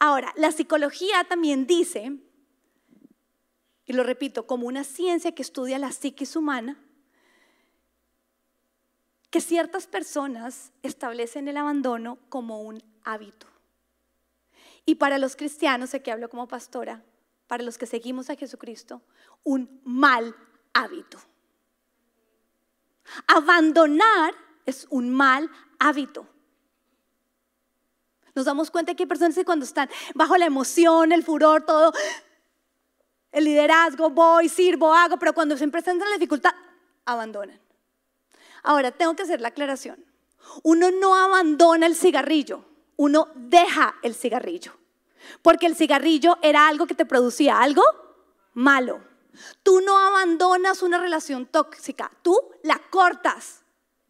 [0.00, 2.18] Ahora, la psicología también dice,
[3.86, 6.76] y lo repito, como una ciencia que estudia la psiquis humana,
[9.30, 13.46] que ciertas personas establecen el abandono como un hábito.
[14.88, 17.02] Y para los cristianos, que hablo como pastora,
[17.46, 19.02] para los que seguimos a Jesucristo,
[19.44, 20.34] un mal
[20.72, 21.18] hábito.
[23.26, 24.32] Abandonar
[24.64, 26.26] es un mal hábito.
[28.34, 31.92] Nos damos cuenta que hay personas que cuando están bajo la emoción, el furor, todo,
[33.30, 36.54] el liderazgo, voy, sirvo, hago, pero cuando se presentan la dificultad,
[37.04, 37.60] abandonan.
[38.62, 40.02] Ahora, tengo que hacer la aclaración.
[40.62, 42.64] Uno no abandona el cigarrillo,
[42.96, 44.77] uno deja el cigarrillo.
[45.42, 47.82] Porque el cigarrillo era algo que te producía algo
[48.54, 49.00] malo.
[49.62, 53.62] Tú no abandonas una relación tóxica, tú la cortas.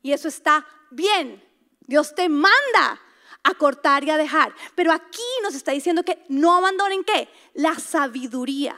[0.03, 1.45] Y eso está bien.
[1.81, 3.01] Dios te manda
[3.43, 4.55] a cortar y a dejar.
[4.75, 7.29] Pero aquí nos está diciendo que no abandonen qué?
[7.55, 8.77] La sabiduría.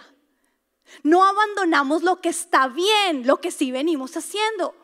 [1.02, 4.74] No abandonamos lo que está bien, lo que sí venimos haciendo.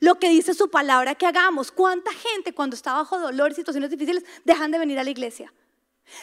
[0.00, 1.72] Lo que dice su palabra que hagamos.
[1.72, 5.52] ¿Cuánta gente cuando está bajo dolor y situaciones difíciles dejan de venir a la iglesia?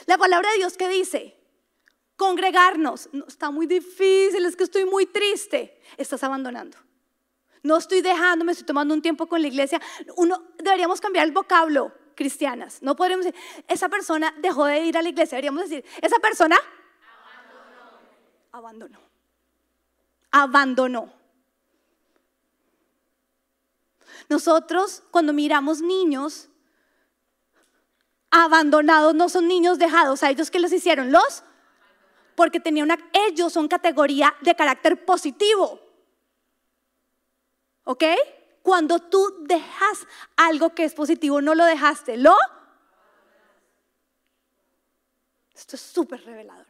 [0.06, 1.38] La palabra de Dios que dice,
[2.16, 6.78] congregarnos, no, está muy difícil, es que estoy muy triste, estás abandonando.
[7.64, 9.82] No estoy dejando, me estoy tomando un tiempo con la iglesia.
[10.16, 12.82] Uno, deberíamos cambiar el vocablo, cristianas.
[12.82, 15.36] No podríamos decir, esa persona dejó de ir a la iglesia.
[15.36, 16.58] Deberíamos decir, esa persona
[18.52, 19.00] abandonó.
[19.00, 19.00] Abandonó.
[20.32, 21.14] Abandonó.
[24.30, 26.50] Nosotros cuando miramos niños,
[28.32, 30.24] abandonados, no son niños dejados.
[30.24, 31.12] ¿A ellos qué los hicieron?
[31.12, 31.44] Los
[32.38, 35.82] porque tenía una, ellos son categoría de carácter positivo.
[37.84, 38.04] ¿Ok?
[38.62, 42.36] Cuando tú dejas algo que es positivo, no lo dejaste, lo...
[45.56, 46.68] Esto es súper revelador.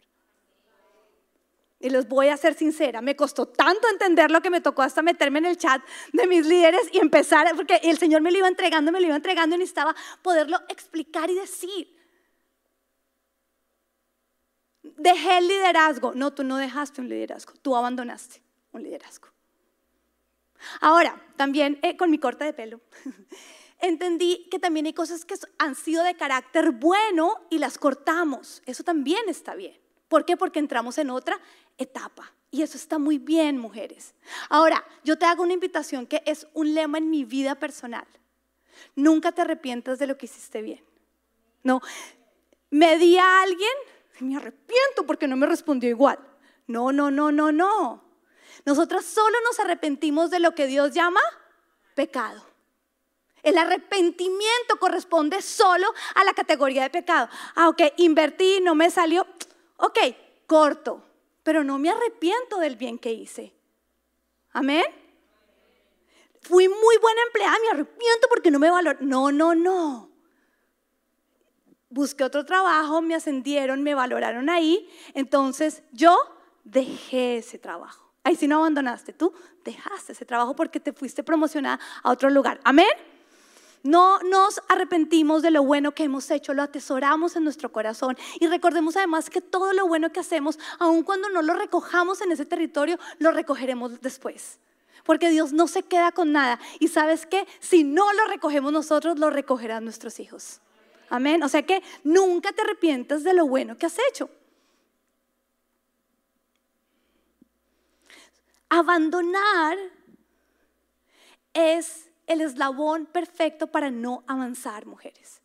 [1.79, 5.03] Y les voy a ser sincera, me costó tanto entender lo que me tocó hasta
[5.03, 8.47] meterme en el chat de mis líderes y empezar, porque el Señor me lo iba
[8.47, 11.95] entregando, me lo iba entregando y necesitaba poderlo explicar y decir.
[14.81, 16.13] Dejé el liderazgo.
[16.15, 19.27] No, tú no dejaste un liderazgo, tú abandonaste un liderazgo.
[20.81, 22.81] Ahora, también eh, con mi corte de pelo,
[23.79, 28.63] entendí que también hay cosas que han sido de carácter bueno y las cortamos.
[28.65, 29.79] Eso también está bien.
[30.07, 30.37] ¿Por qué?
[30.37, 31.39] Porque entramos en otra
[31.77, 32.33] etapa.
[32.49, 34.13] Y eso está muy bien, mujeres.
[34.49, 38.07] Ahora, yo te hago una invitación que es un lema en mi vida personal.
[38.95, 40.83] Nunca te arrepientas de lo que hiciste bien.
[41.63, 41.81] No,
[42.69, 43.73] me di a alguien,
[44.19, 46.19] me arrepiento porque no me respondió igual.
[46.67, 48.03] No, no, no, no, no.
[48.65, 51.21] Nosotras solo nos arrepentimos de lo que Dios llama
[51.95, 52.45] pecado.
[53.43, 57.29] El arrepentimiento corresponde solo a la categoría de pecado.
[57.55, 59.25] Ah, ok, invertí, no me salió.
[59.77, 59.99] Ok,
[60.47, 61.03] corto,
[61.47, 63.53] pero no me arrepiento del bien que hice.
[64.51, 64.83] Amén.
[66.41, 68.99] Fui muy buena empleada, me arrepiento porque no me valoró.
[68.99, 70.11] No, no, no.
[71.87, 74.89] Busqué otro trabajo, me ascendieron, me valoraron ahí.
[75.13, 76.17] Entonces yo
[76.65, 78.11] dejé ese trabajo.
[78.25, 79.33] Ahí si no abandonaste, tú
[79.63, 82.59] dejaste ese trabajo porque te fuiste promocionada a otro lugar.
[82.65, 82.89] Amén.
[83.87, 88.47] No nos arrepentimos de lo bueno que hemos hecho, lo atesoramos en nuestro corazón y
[88.47, 92.45] recordemos además que todo lo bueno que hacemos, aun cuando no lo recojamos en ese
[92.45, 94.59] territorio, lo recogeremos después.
[95.05, 96.59] Porque Dios no se queda con nada.
[96.81, 100.59] Y sabes que si no lo recogemos nosotros, lo recogerán nuestros hijos.
[101.09, 101.41] Amén.
[101.41, 104.29] O sea que nunca te arrepientas de lo bueno que has hecho.
[108.67, 109.77] Abandonar
[111.53, 115.41] es el eslabón perfecto para no avanzar, mujeres.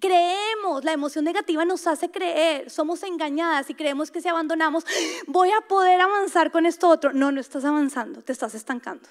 [0.00, 4.84] Creemos, la emoción negativa nos hace creer, somos engañadas y creemos que si abandonamos,
[5.26, 7.12] voy a poder avanzar con esto otro.
[7.12, 9.08] No, no estás avanzando, te estás estancando.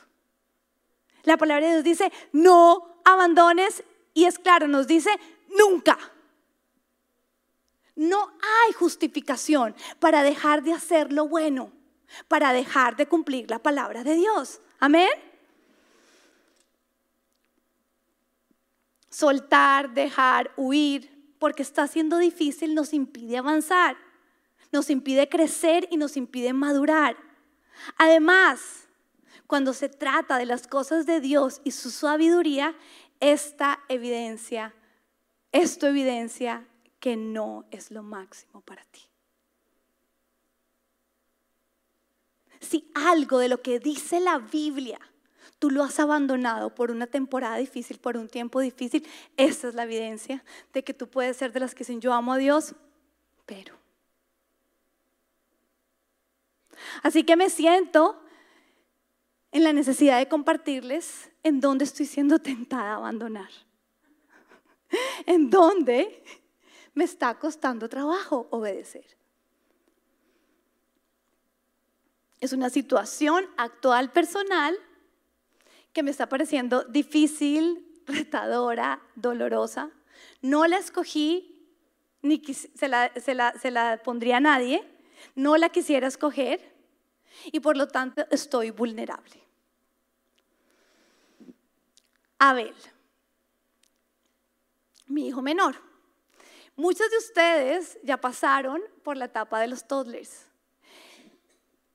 [1.23, 5.09] La palabra de Dios dice, no abandones y es claro, nos dice,
[5.57, 5.97] nunca.
[7.95, 11.71] No hay justificación para dejar de hacer lo bueno,
[12.27, 14.61] para dejar de cumplir la palabra de Dios.
[14.79, 15.09] Amén.
[19.13, 23.95] Soltar, dejar, huir, porque está siendo difícil, nos impide avanzar,
[24.71, 27.15] nos impide crecer y nos impide madurar.
[27.97, 28.87] Además,
[29.45, 32.75] cuando se trata de las cosas de Dios y su sabiduría,
[33.19, 34.73] esta evidencia,
[35.51, 36.67] esto evidencia
[36.99, 39.01] que no es lo máximo para ti.
[42.61, 44.99] Si algo de lo que dice la Biblia
[45.63, 49.83] tú lo has abandonado por una temporada difícil, por un tiempo difícil, esa es la
[49.83, 52.75] evidencia de que tú puedes ser de las que dicen yo amo a Dios,
[53.45, 53.73] pero.
[57.01, 58.21] Así que me siento
[59.53, 63.49] en la necesidad de compartirles en dónde estoy siendo tentada a abandonar.
[65.25, 66.25] En dónde
[66.93, 69.05] me está costando trabajo obedecer.
[72.41, 74.77] Es una situación actual personal
[75.93, 79.91] que me está pareciendo difícil, retadora, dolorosa.
[80.41, 81.69] No la escogí,
[82.21, 84.83] ni se la, se la, se la pondría a nadie,
[85.35, 86.73] no la quisiera escoger
[87.45, 89.41] y por lo tanto estoy vulnerable.
[92.39, 92.75] Abel,
[95.07, 95.75] mi hijo menor.
[96.75, 100.47] Muchos de ustedes ya pasaron por la etapa de los toddlers.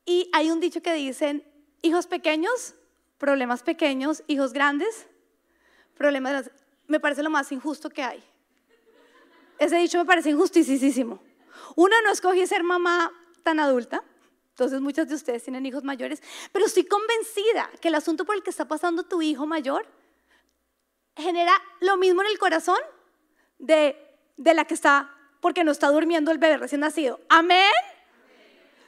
[0.04, 1.44] Y hay un dicho que dicen,
[1.82, 2.74] hijos pequeños,
[3.18, 5.06] problemas pequeños, hijos grandes,
[5.96, 6.52] problemas grandes.
[6.86, 8.24] Me parece lo más injusto que hay.
[9.58, 11.20] Ese dicho me parece injusticísimo.
[11.74, 14.02] Uno no escogí ser mamá tan adulta,
[14.50, 18.42] entonces muchos de ustedes tienen hijos mayores, pero estoy convencida que el asunto por el
[18.42, 19.86] que está pasando tu hijo mayor
[21.16, 22.78] genera lo mismo en el corazón
[23.58, 23.96] de,
[24.36, 27.20] de la que está, porque no está durmiendo el bebé recién nacido.
[27.28, 27.70] Amén.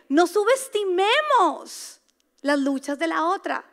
[0.08, 2.00] No subestimemos
[2.42, 3.64] las luchas de la otra.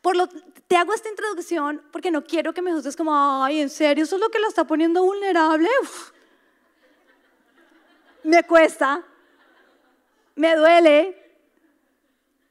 [0.00, 3.70] Por lo te hago esta introducción porque no quiero que me juzgues como, ay, en
[3.70, 5.68] serio, eso es lo que la está poniendo vulnerable.
[8.22, 9.04] Me cuesta,
[10.34, 11.38] me duele,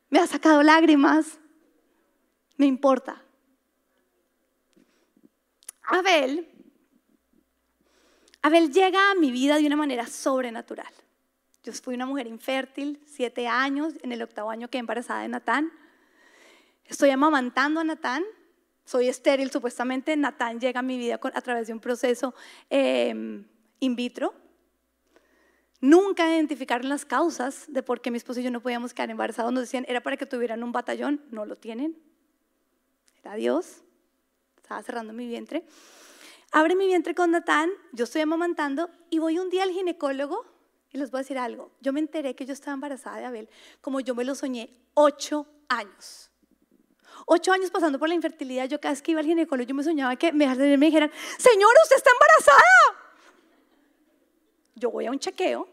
[0.09, 1.39] me ha sacado lágrimas,
[2.57, 3.21] me importa.
[5.81, 6.49] Abel,
[8.41, 10.93] Abel llega a mi vida de una manera sobrenatural.
[11.63, 15.71] Yo fui una mujer infértil, siete años, en el octavo año quedé embarazada de Natán.
[16.85, 18.23] Estoy amamantando a Natán,
[18.85, 20.15] soy estéril supuestamente.
[20.17, 22.33] Natán llega a mi vida a través de un proceso
[22.69, 23.45] em,
[23.79, 24.33] in vitro.
[25.79, 29.51] Nunca identificaron las causas de por qué mi esposo y yo no podíamos quedar embarazados.
[29.51, 31.21] Nos decían, era para que tuvieran un batallón.
[31.31, 31.97] No lo tienen.
[33.21, 33.83] Era Dios.
[34.57, 35.65] Estaba cerrando mi vientre.
[36.55, 40.45] Abre mi vientre con Natán, yo estoy amamantando y voy un día al ginecólogo
[40.91, 41.71] y les voy a decir algo.
[41.81, 43.49] Yo me enteré que yo estaba embarazada de Abel
[43.81, 46.29] como yo me lo soñé ocho años.
[47.25, 49.83] Ocho años pasando por la infertilidad, yo cada vez que iba al ginecólogo, yo me
[49.83, 53.13] soñaba que me, me dijeran, señora, usted está embarazada.
[54.75, 55.67] Yo voy a un chequeo,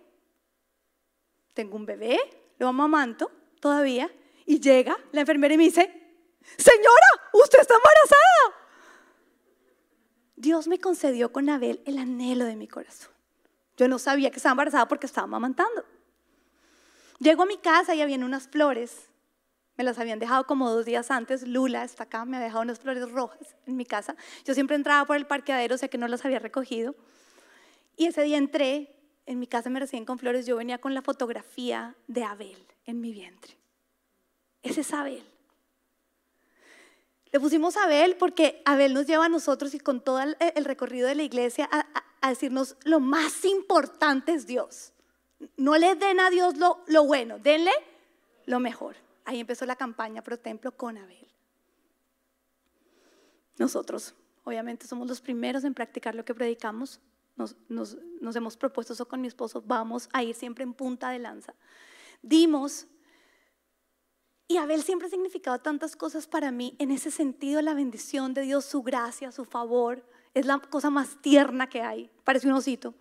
[1.54, 2.18] tengo un bebé,
[2.58, 4.10] lo amamanto todavía,
[4.46, 5.82] y llega la enfermera y me dice,
[6.56, 8.60] señora, usted está embarazada.
[10.36, 13.10] Dios me concedió con Abel el anhelo de mi corazón.
[13.76, 15.84] Yo no sabía que estaba embarazada porque estaba amamantando.
[17.18, 19.09] Llego a mi casa y había unas flores.
[19.80, 21.48] Me las habían dejado como dos días antes.
[21.48, 24.14] Lula está acá, me ha dejado unas flores rojas en mi casa.
[24.44, 26.94] Yo siempre entraba por el parqueadero, sé que no las había recogido.
[27.96, 31.00] Y ese día entré, en mi casa me recibían con flores, yo venía con la
[31.00, 33.56] fotografía de Abel en mi vientre.
[34.62, 35.24] Ese es Abel.
[37.32, 41.14] Le pusimos Abel porque Abel nos lleva a nosotros y con todo el, recorrido de
[41.14, 44.92] la iglesia a, decirnos lo más importante es Dios.
[45.56, 47.72] No le den a Dios lo bueno, denle
[48.44, 48.94] lo mejor.
[49.30, 51.28] Ahí empezó la campaña Pro Templo con Abel.
[53.58, 54.12] Nosotros,
[54.42, 57.00] obviamente, somos los primeros en practicar lo que predicamos.
[57.36, 57.96] Nos,
[58.34, 61.54] hemos propuesto eso con mi esposo, vamos a ir siempre en punta de lanza.
[62.20, 62.88] Dimos
[64.48, 66.74] y Abel siempre ha significado tantas cosas para mí.
[66.80, 70.04] En ese sentido, la bendición de Dios, su gracia, su favor,
[70.34, 72.10] es la cosa más tierna que hay.
[72.24, 72.94] Parece un osito.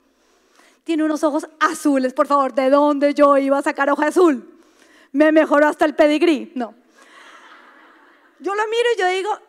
[0.84, 2.54] Tiene unos ojos azules, por favor.
[2.54, 4.59] ¿De dónde yo iba a sacar hoja azul?
[5.12, 6.52] Me mejoró hasta el pedigrí.
[6.56, 6.76] No.
[8.40, 9.40] Yo lo miro y yo digo,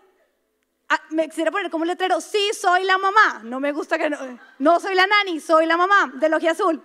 [0.92, 3.42] Ah, me quisiera poner como letrero, sí, soy la mamá.
[3.44, 4.18] No me gusta que no,
[4.58, 6.82] no soy la nani, soy la mamá del ojo azul.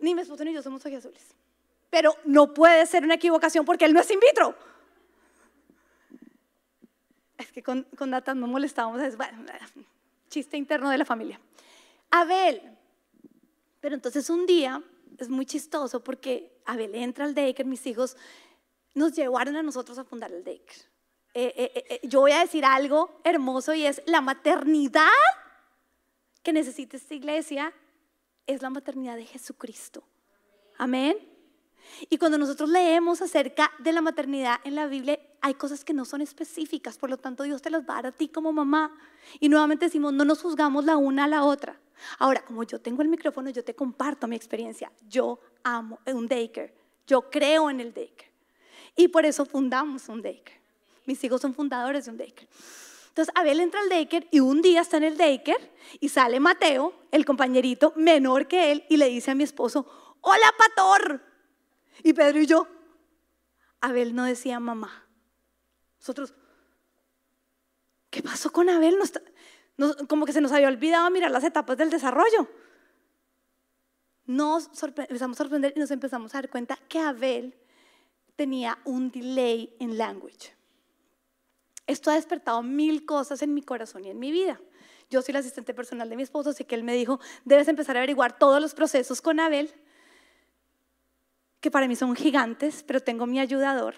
[0.00, 1.34] Ni mi esposo ni yo somos azules.
[1.90, 4.54] Pero no puede ser una equivocación porque él no es in vitro.
[7.36, 9.02] Es que con, con datas no molestábamos.
[9.02, 9.44] Es, bueno,
[10.30, 11.38] chiste interno de la familia.
[12.10, 12.62] Abel.
[13.82, 14.82] Pero entonces un día
[15.24, 18.16] es muy chistoso porque Abel entra al Daker, mis hijos
[18.94, 20.76] nos llevaron a nosotros a fundar el Daker.
[21.34, 25.10] Eh, eh, eh, yo voy a decir algo hermoso y es la maternidad
[26.42, 27.74] que necesita esta iglesia
[28.46, 30.04] es la maternidad de Jesucristo.
[30.78, 31.18] Amén.
[32.08, 36.04] Y cuando nosotros leemos acerca de la maternidad en la Biblia, hay cosas que no
[36.04, 38.96] son específicas, por lo tanto Dios te las va a dar a ti como mamá.
[39.40, 41.78] Y nuevamente decimos, no nos juzgamos la una a la otra.
[42.18, 44.92] Ahora, como yo tengo el micrófono, yo te comparto mi experiencia.
[45.08, 46.74] Yo amo un daycare,
[47.06, 48.30] yo creo en el daycare.
[48.96, 50.60] Y por eso fundamos un daycare.
[51.04, 52.48] Mis hijos son fundadores de un daycare.
[53.08, 56.92] Entonces Abel entra al daycare y un día está en el daycare y sale Mateo,
[57.10, 61.22] el compañerito menor que él, y le dice a mi esposo, hola Pator.
[62.02, 62.68] Y Pedro y yo,
[63.80, 65.05] Abel no decía mamá.
[66.06, 66.32] Nosotros,
[68.10, 68.96] ¿qué pasó con Abel?
[70.06, 72.48] como que se nos había olvidado mirar las etapas del desarrollo.
[74.26, 77.56] Nos empezamos a sorprender y nos empezamos a dar cuenta que Abel
[78.36, 80.54] tenía un delay en language.
[81.88, 84.60] Esto ha despertado mil cosas en mi corazón y en mi vida.
[85.10, 87.96] Yo soy la asistente personal de mi esposo, así que él me dijo, debes empezar
[87.96, 89.74] a averiguar todos los procesos con Abel,
[91.60, 93.96] que para mí son gigantes, pero tengo mi ayudador,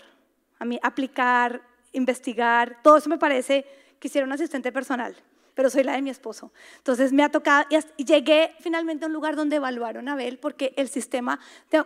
[0.59, 3.67] a mí aplicar, investigar, todo eso me parece
[3.99, 5.17] que hiciera un asistente personal
[5.59, 6.53] pero soy la de mi esposo.
[6.77, 7.67] Entonces me ha tocado,
[7.97, 11.41] y llegué finalmente a un lugar donde evaluaron a Abel, porque el sistema,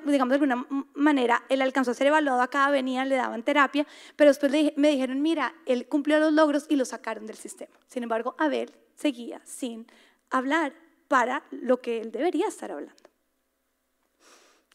[0.04, 3.86] digamos de alguna manera, él alcanzó a ser evaluado, a cada venía le daban terapia,
[4.14, 7.72] pero después me dijeron, mira, él cumplió los logros y lo sacaron del sistema.
[7.88, 9.86] Sin embargo, Abel seguía sin
[10.28, 10.74] hablar
[11.08, 13.02] para lo que él debería estar hablando.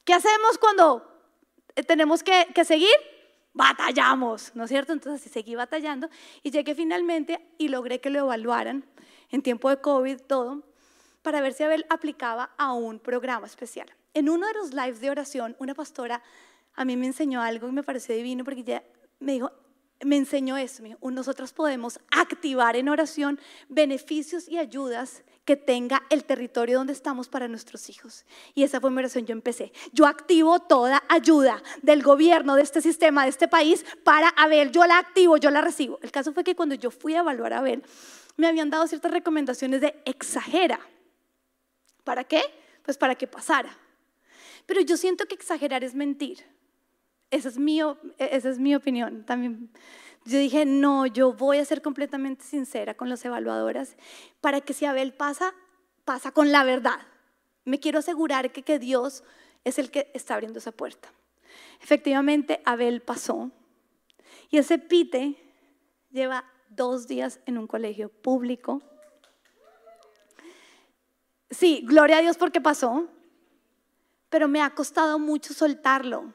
[0.06, 1.08] ¿Qué hacemos cuando
[1.86, 2.96] tenemos que, que seguir?
[3.58, 4.94] Batallamos, ¿no es cierto?
[4.94, 6.10] Entonces así seguí batallando
[6.44, 8.86] y llegué finalmente y logré que lo evaluaran
[9.32, 10.64] en tiempo de COVID, todo,
[11.24, 13.92] para ver si Abel aplicaba a un programa especial.
[14.14, 16.22] En uno de los lives de oración, una pastora
[16.76, 18.84] a mí me enseñó algo y me pareció divino porque ella
[19.20, 19.52] me dijo,
[20.04, 26.78] me enseñó eso, nosotros podemos activar en oración beneficios y ayudas que tenga el territorio
[26.78, 28.26] donde estamos para nuestros hijos.
[28.54, 29.72] Y esa fue mi oración, yo empecé.
[29.94, 34.72] Yo activo toda ayuda del gobierno, de este sistema, de este país, para Abel.
[34.72, 36.00] Yo la activo, yo la recibo.
[36.02, 37.82] El caso fue que cuando yo fui a evaluar a Abel,
[38.36, 40.80] me habían dado ciertas recomendaciones de exagera.
[42.04, 42.42] ¿Para qué?
[42.84, 43.76] Pues para que pasara.
[44.66, 46.44] Pero yo siento que exagerar es mentir.
[47.30, 47.82] Esa es mi,
[48.18, 49.70] esa es mi opinión también.
[50.26, 53.96] Yo dije, no, yo voy a ser completamente sincera con las evaluadoras
[54.42, 55.54] para que si Abel pasa,
[56.06, 57.00] pasa con la verdad.
[57.66, 59.24] Me quiero asegurar que, que Dios
[59.64, 61.12] es el que está abriendo esa puerta.
[61.82, 63.52] Efectivamente, Abel pasó.
[64.50, 65.36] Y ese pite
[66.12, 68.82] lleva dos días en un colegio público.
[71.50, 73.08] Sí, gloria a Dios porque pasó,
[74.30, 76.34] pero me ha costado mucho soltarlo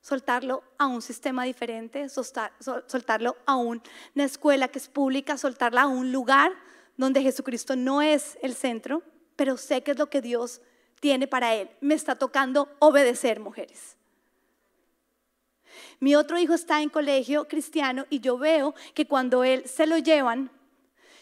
[0.00, 3.82] soltarlo a un sistema diferente, soltarlo a una
[4.16, 6.52] escuela que es pública, soltarla a un lugar
[6.96, 9.02] donde Jesucristo no es el centro,
[9.36, 10.60] pero sé que es lo que Dios
[11.00, 11.70] tiene para él.
[11.80, 13.96] Me está tocando obedecer, mujeres.
[15.98, 19.98] Mi otro hijo está en colegio cristiano y yo veo que cuando él se lo
[19.98, 20.50] llevan,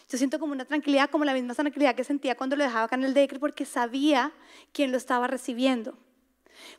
[0.09, 2.95] yo siento como una tranquilidad, como la misma tranquilidad que sentía cuando lo dejaba acá
[2.95, 4.31] en el decre, porque sabía
[4.73, 5.97] quién lo estaba recibiendo.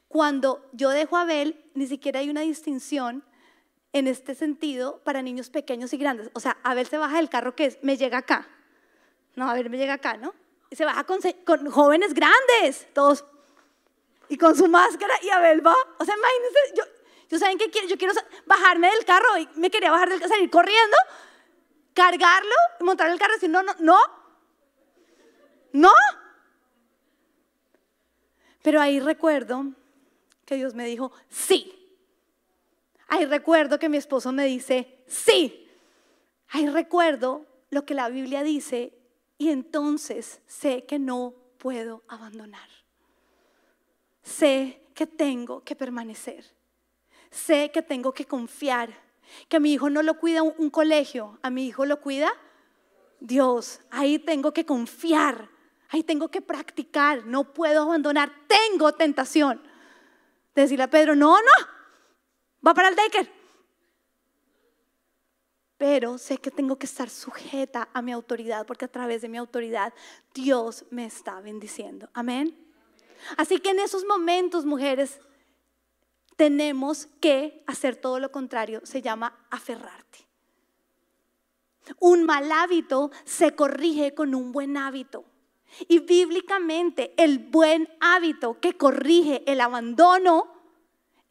[0.09, 3.25] Cuando yo dejo a Abel, ni siquiera hay una distinción
[3.93, 6.31] en este sentido para niños pequeños y grandes.
[6.33, 8.49] O sea, Abel se baja del carro que es, me llega acá.
[9.35, 10.35] No, a ver, me llega acá, ¿no?
[10.71, 11.21] Y se baja con,
[11.71, 13.25] jóvenes grandes, todos.
[14.29, 15.75] Y con su máscara y Abel va.
[15.99, 16.85] O sea, imagínense, yo,
[17.29, 18.15] yo saben qué quiero, yo quiero
[18.47, 20.97] bajarme del carro y me quería bajar del carro, salir corriendo,
[21.95, 23.99] cargarlo, montar el carro y decir, no, no, no.
[25.73, 25.93] No.
[28.63, 29.73] Pero ahí recuerdo
[30.45, 31.73] que Dios me dijo, sí.
[33.09, 35.69] Ahí recuerdo que mi esposo me dice, sí.
[36.49, 38.93] Ahí recuerdo lo que la Biblia dice
[39.39, 42.69] y entonces sé que no puedo abandonar.
[44.23, 46.45] Sé que tengo que permanecer.
[47.31, 48.91] Sé que tengo que confiar.
[49.49, 52.33] Que a mi hijo no lo cuida un, colegio, a mi hijo lo cuida
[53.21, 53.81] Dios.
[53.91, 55.49] Ahí tengo que confiar
[55.91, 59.61] Ahí tengo que practicar, no puedo abandonar, tengo tentación.
[60.55, 61.67] decirle a Pedro, no, no,
[62.67, 63.41] va para el Decker.
[65.77, 69.39] pero sé que tengo que estar sujeta a mi autoridad porque a través de mi
[69.39, 69.95] autoridad
[70.35, 72.11] Dios me está bendiciendo.
[72.13, 72.55] Amén.
[73.37, 75.19] Así que en esos momentos, mujeres,
[76.37, 78.81] tenemos que hacer todo lo contrario.
[78.85, 80.27] Se llama aferrarte.
[81.99, 85.25] Un mal hábito se corrige con un buen hábito.
[85.89, 90.53] Y bíblicamente el buen hábito que corrige el abandono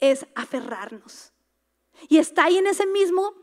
[0.00, 1.32] es aferrarnos.
[2.08, 3.34] Y está ahí en ese mismo,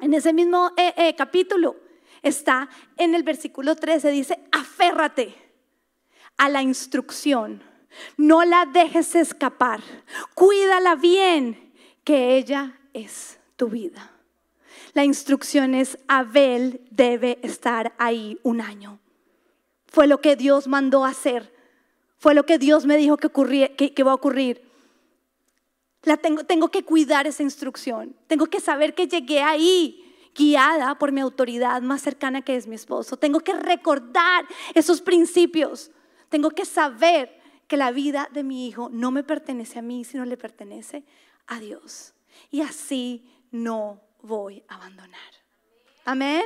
[0.00, 1.76] en ese mismo eh, eh, capítulo.
[2.22, 5.34] Está en el versículo 13, dice, aférrate
[6.36, 7.62] a la instrucción.
[8.16, 9.82] No la dejes escapar.
[10.34, 11.72] Cuídala bien,
[12.04, 14.12] que ella es tu vida.
[14.94, 19.01] La instrucción es, Abel debe estar ahí un año.
[19.92, 21.52] Fue lo que Dios mandó hacer.
[22.16, 23.28] Fue lo que Dios me dijo que,
[23.94, 24.62] que, va a ocurrir.
[26.02, 28.16] La tengo, tengo que cuidar esa instrucción.
[28.26, 32.74] Tengo que saber que llegué ahí guiada por mi autoridad más cercana que es mi
[32.74, 33.18] esposo.
[33.18, 35.90] Tengo que recordar esos principios.
[36.30, 40.24] Tengo que saber que la vida de mi hijo no me pertenece a mí, sino
[40.24, 41.04] le pertenece
[41.48, 42.14] a Dios.
[42.50, 45.20] Y así no voy a abandonar.
[46.06, 46.44] Amén.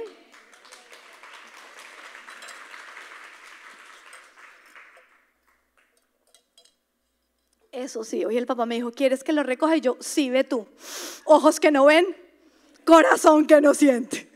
[7.77, 9.77] Eso sí, hoy el papá me dijo, ¿quieres que lo recoja?
[9.77, 10.67] Y yo, sí, ve tú.
[11.27, 12.07] Ojos que no ven,
[12.87, 14.27] corazón que no siente.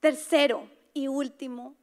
[0.00, 1.76] Tercero y último,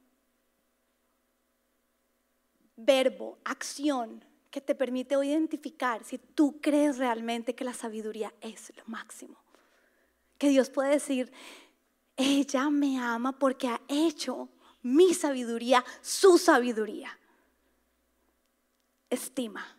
[2.76, 8.82] verbo, acción, que te permite identificar si tú crees realmente que la sabiduría es lo
[8.84, 9.38] máximo.
[10.36, 11.32] Que Dios puede decir,
[12.18, 14.50] ella me ama porque ha hecho
[14.82, 17.18] mi sabiduría, su sabiduría.
[19.10, 19.76] Estima.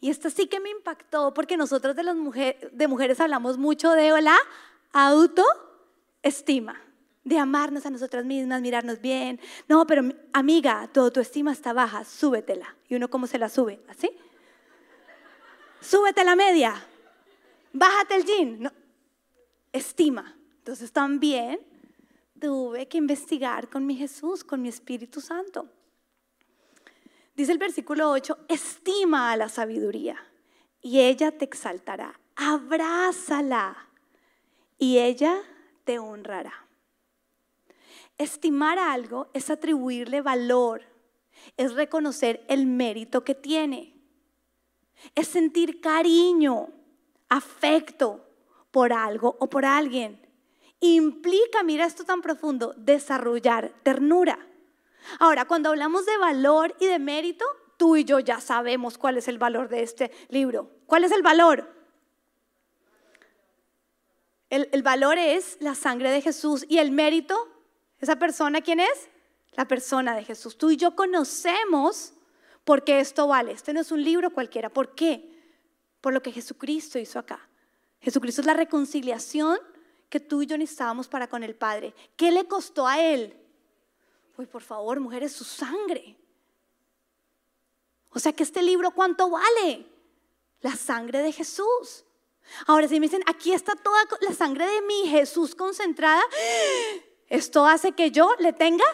[0.00, 4.36] Y esto sí que me impactó porque nosotros de, las mujeres, hablamos mucho de la
[4.92, 6.80] autoestima,
[7.24, 9.40] de amarnos a nosotras mismas, mirarnos bien.
[9.68, 10.02] No, pero
[10.32, 12.76] amiga, tu autoestima está baja, súbetela.
[12.88, 13.80] ¿Y uno cómo se la sube?
[13.88, 14.10] ¿Así?
[15.80, 16.74] Súbete la media,
[17.72, 18.62] bájate el jean.
[18.62, 18.72] No.
[19.72, 20.36] Estima.
[20.58, 21.60] Entonces también
[22.38, 25.68] tuve que investigar con mi Jesús, con mi Espíritu Santo.
[27.34, 30.16] Dice el versículo 8, estima a la sabiduría
[30.80, 32.18] y ella te exaltará.
[32.36, 33.88] Abrázala
[34.78, 35.40] y ella
[35.84, 36.66] te honrará.
[38.16, 40.82] Estimar algo es atribuirle valor,
[41.56, 43.94] es reconocer el mérito que tiene,
[45.14, 46.68] es sentir cariño,
[47.28, 48.24] afecto
[48.72, 50.27] por algo o por alguien
[50.80, 54.38] implica, mira esto tan profundo, desarrollar ternura.
[55.18, 57.44] Ahora, cuando hablamos de valor y de mérito,
[57.76, 60.70] tú y yo ya sabemos cuál es el valor de este libro.
[60.86, 61.72] ¿Cuál es el valor?
[64.50, 67.48] El, el valor es la sangre de Jesús y el mérito,
[68.00, 69.08] esa persona, ¿quién es?
[69.52, 70.56] La persona de Jesús.
[70.56, 72.14] Tú y yo conocemos
[72.64, 73.52] por qué esto vale.
[73.52, 74.68] Este no es un libro cualquiera.
[74.68, 75.34] ¿Por qué?
[76.00, 77.48] Por lo que Jesucristo hizo acá.
[78.00, 79.58] Jesucristo es la reconciliación
[80.08, 81.94] que tú y yo necesitábamos para con el Padre.
[82.16, 83.36] ¿Qué le costó a Él?
[84.36, 86.16] Uy, por favor, mujeres, su sangre.
[88.10, 89.86] O sea que este libro, ¿cuánto vale?
[90.60, 92.04] La sangre de Jesús.
[92.66, 96.22] Ahora, si me dicen, aquí está toda la sangre de mi Jesús concentrada,
[97.28, 98.84] esto hace que yo le tenga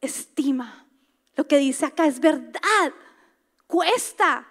[0.00, 0.86] estima.
[1.34, 2.92] Lo que dice acá es verdad.
[3.66, 4.48] Cuesta.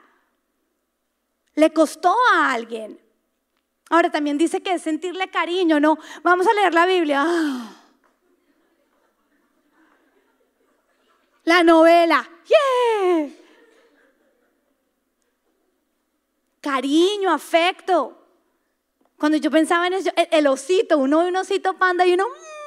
[1.55, 3.01] Le costó a alguien.
[3.89, 5.97] Ahora también dice que es sentirle cariño, ¿no?
[6.21, 7.25] Vamos a leer la Biblia.
[11.45, 12.29] La novela.
[12.45, 13.29] ¡Yeah!
[16.59, 18.17] Cariño, afecto.
[19.17, 22.27] Cuando yo pensaba en eso, el, osito, uno ve un osito panda y uno...
[22.27, 22.57] Mm".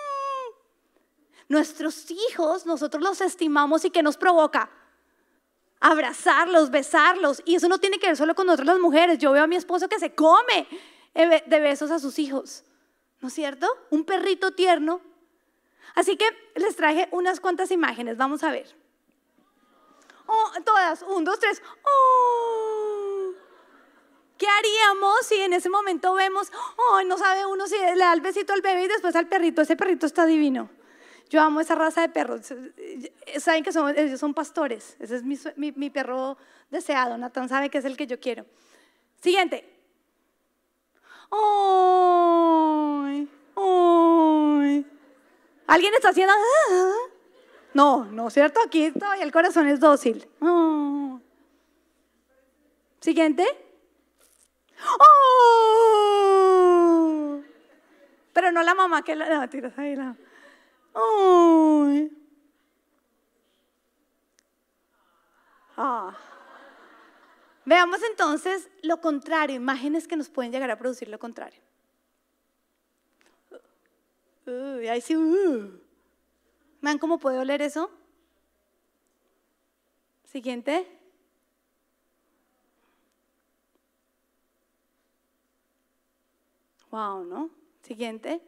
[1.49, 4.71] Nuestros hijos, nosotros los estimamos y que nos provoca
[5.81, 7.43] abrazarlos, besarlos.
[7.45, 9.19] Y eso no tiene que ver solo con nosotros las mujeres.
[9.19, 10.69] Yo veo a mi esposo que se come
[11.15, 12.65] de besos a sus hijos,
[13.21, 13.67] ¿no es cierto?
[13.91, 15.01] Un perrito tierno.
[15.95, 18.75] Así que les traje unas cuantas imágenes, vamos a ver.
[20.27, 21.61] Oh, todas, un, dos, tres.
[21.83, 23.33] Oh.
[24.39, 28.21] ¿Qué haríamos si en ese momento vemos, oh, no sabe uno si le da el
[28.21, 29.63] besito al bebé y después al perrito?
[29.63, 30.71] Ese perrito está divino.
[31.29, 32.53] Yo amo esa raza de perros.
[33.39, 34.97] Saben que son, ellos son pastores.
[34.99, 36.39] Ese es mi, mi, mi perro
[36.71, 37.19] deseado.
[37.19, 38.47] Nathan sabe que es el que yo quiero.
[39.21, 39.80] Siguiente.
[41.31, 43.29] ¡Ay!
[43.57, 44.87] ¡Ay!
[45.67, 46.33] ¿Alguien está haciendo?
[46.35, 46.93] Ah?
[47.75, 48.61] No, no es cierto.
[48.65, 50.29] Aquí todavía el corazón es dócil.
[53.01, 53.47] Siguiente.
[54.99, 55.51] ¡Oh!
[58.33, 60.17] Pero no la mamá que la no, tiras ahí la.
[60.95, 62.11] ¡Ay!
[65.77, 66.17] Ah.
[67.71, 71.61] Veamos entonces lo contrario, imágenes que nos pueden llegar a producir lo contrario.
[74.45, 75.17] Uy, ahí sí.
[75.17, 75.79] Uh.
[76.81, 77.89] ¿Vean cómo puede oler eso?
[80.25, 80.85] Siguiente.
[86.91, 87.51] Wow, ¿no?
[87.83, 88.41] Siguiente.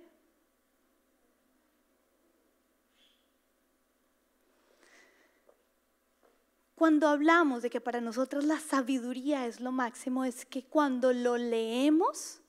[6.75, 11.37] Cuando hablamos de que para nosotros la sabiduría es lo máximo, es que cuando lo
[11.37, 12.41] leemos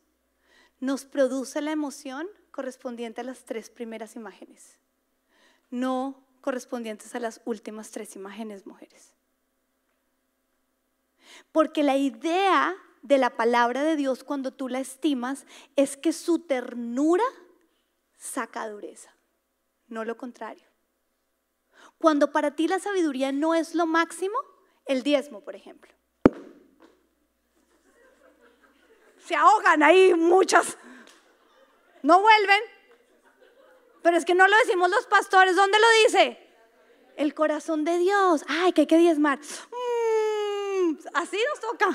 [0.79, 4.79] nos produce la emoción correspondiente a las tres primeras imágenes,
[5.69, 9.13] no correspondientes a las últimas tres imágenes, mujeres.
[11.51, 15.45] Porque la idea de la palabra de Dios cuando tú la estimas
[15.75, 17.23] es que su ternura
[18.17, 19.15] saca dureza,
[19.87, 20.72] no lo contrario.
[22.03, 24.37] Cuando para ti la sabiduría no es lo máximo,
[24.85, 25.89] el diezmo, por ejemplo.
[29.25, 30.77] Se ahogan ahí muchas.
[32.01, 32.61] No vuelven.
[34.01, 35.55] Pero es que no lo decimos los pastores.
[35.55, 36.45] ¿Dónde lo dice?
[37.15, 38.43] El corazón de Dios.
[38.49, 39.39] Ay, que hay que diezmar.
[39.39, 41.87] Mm, así nos toca.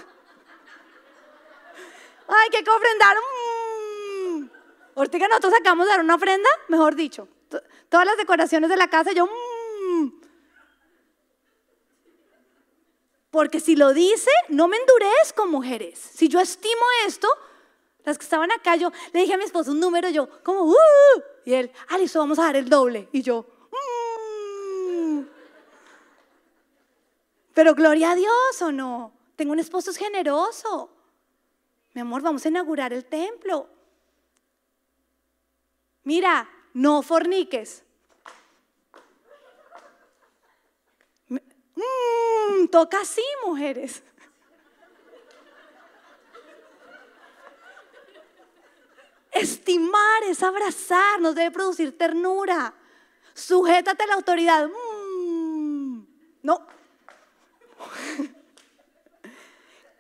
[2.29, 3.15] Ay, que hay que ofrendar.
[3.19, 4.51] Mm.
[4.97, 7.29] Ahorita nosotros acabamos de dar una ofrenda, mejor dicho.
[7.91, 9.27] Todas las decoraciones de la casa, yo...
[9.27, 9.58] Mm.
[13.39, 15.97] Porque si lo dice, no me endurezco, mujeres.
[15.97, 17.28] Si yo estimo esto,
[18.03, 20.74] las que estaban acá, yo le dije a mi esposo un número, yo, como, uh,
[21.45, 21.70] y él,
[22.01, 23.09] listo, vamos a dar el doble.
[23.12, 23.47] Y yo,
[24.91, 25.20] mm".
[27.55, 29.12] pero gloria a Dios o no.
[29.36, 30.91] Tengo un esposo generoso.
[31.95, 33.68] Mi amor, vamos a inaugurar el templo.
[36.03, 37.84] Mira, no forniques.
[41.79, 44.03] Mm, toca así, mujeres.
[49.31, 52.74] Estimar es abrazar, nos debe producir ternura.
[53.35, 54.68] Sujétate a la autoridad.
[54.68, 56.03] Mm,
[56.43, 56.66] no.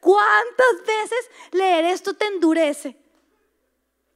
[0.00, 2.96] ¿Cuántas veces leer esto te endurece?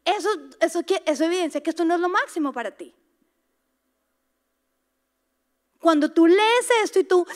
[0.04, 2.92] Eso, eso, eso evidencia que esto no es lo máximo para ti.
[5.82, 7.26] Cuando tú lees esto y tú,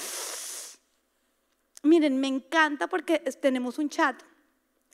[1.83, 4.23] miren, me encanta porque tenemos un chat,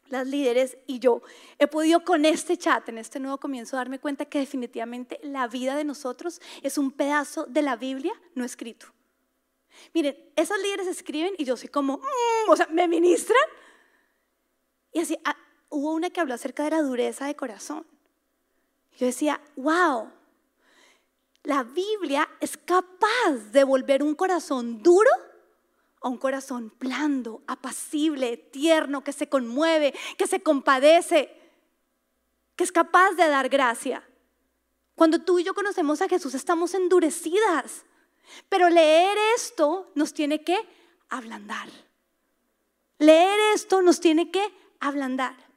[0.09, 1.21] las líderes y yo,
[1.59, 5.77] he podido con este chat, en este nuevo comienzo, darme cuenta que definitivamente la vida
[5.77, 8.87] de nosotros es un pedazo de la Biblia no escrito.
[9.93, 13.39] Miren, esas líderes escriben y yo soy como, mm", o sea, me ministran.
[14.93, 15.37] Y así, ah,
[15.69, 17.87] hubo una que habló acerca de la dureza de corazón.
[18.97, 20.11] Yo decía, wow,
[21.45, 25.11] la Biblia es capaz de volver un corazón duro
[26.01, 31.33] a un corazón blando, apacible, tierno, que se conmueve, que se compadece,
[32.57, 34.07] que es capaz de dar gracia.
[34.95, 37.85] Cuando tú y yo conocemos a Jesús estamos endurecidas,
[38.49, 40.57] pero leer esto nos tiene que
[41.09, 41.69] ablandar.
[42.99, 45.52] Leer esto nos tiene que ablandar.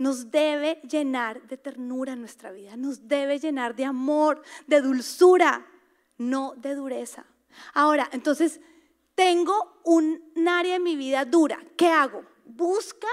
[0.00, 5.66] Nos debe llenar de ternura nuestra vida, nos debe llenar de amor, de dulzura,
[6.16, 7.26] no de dureza.
[7.74, 8.60] Ahora, entonces,
[9.14, 11.62] tengo un área en mi vida dura.
[11.76, 12.24] ¿Qué hago?
[12.46, 13.08] Busca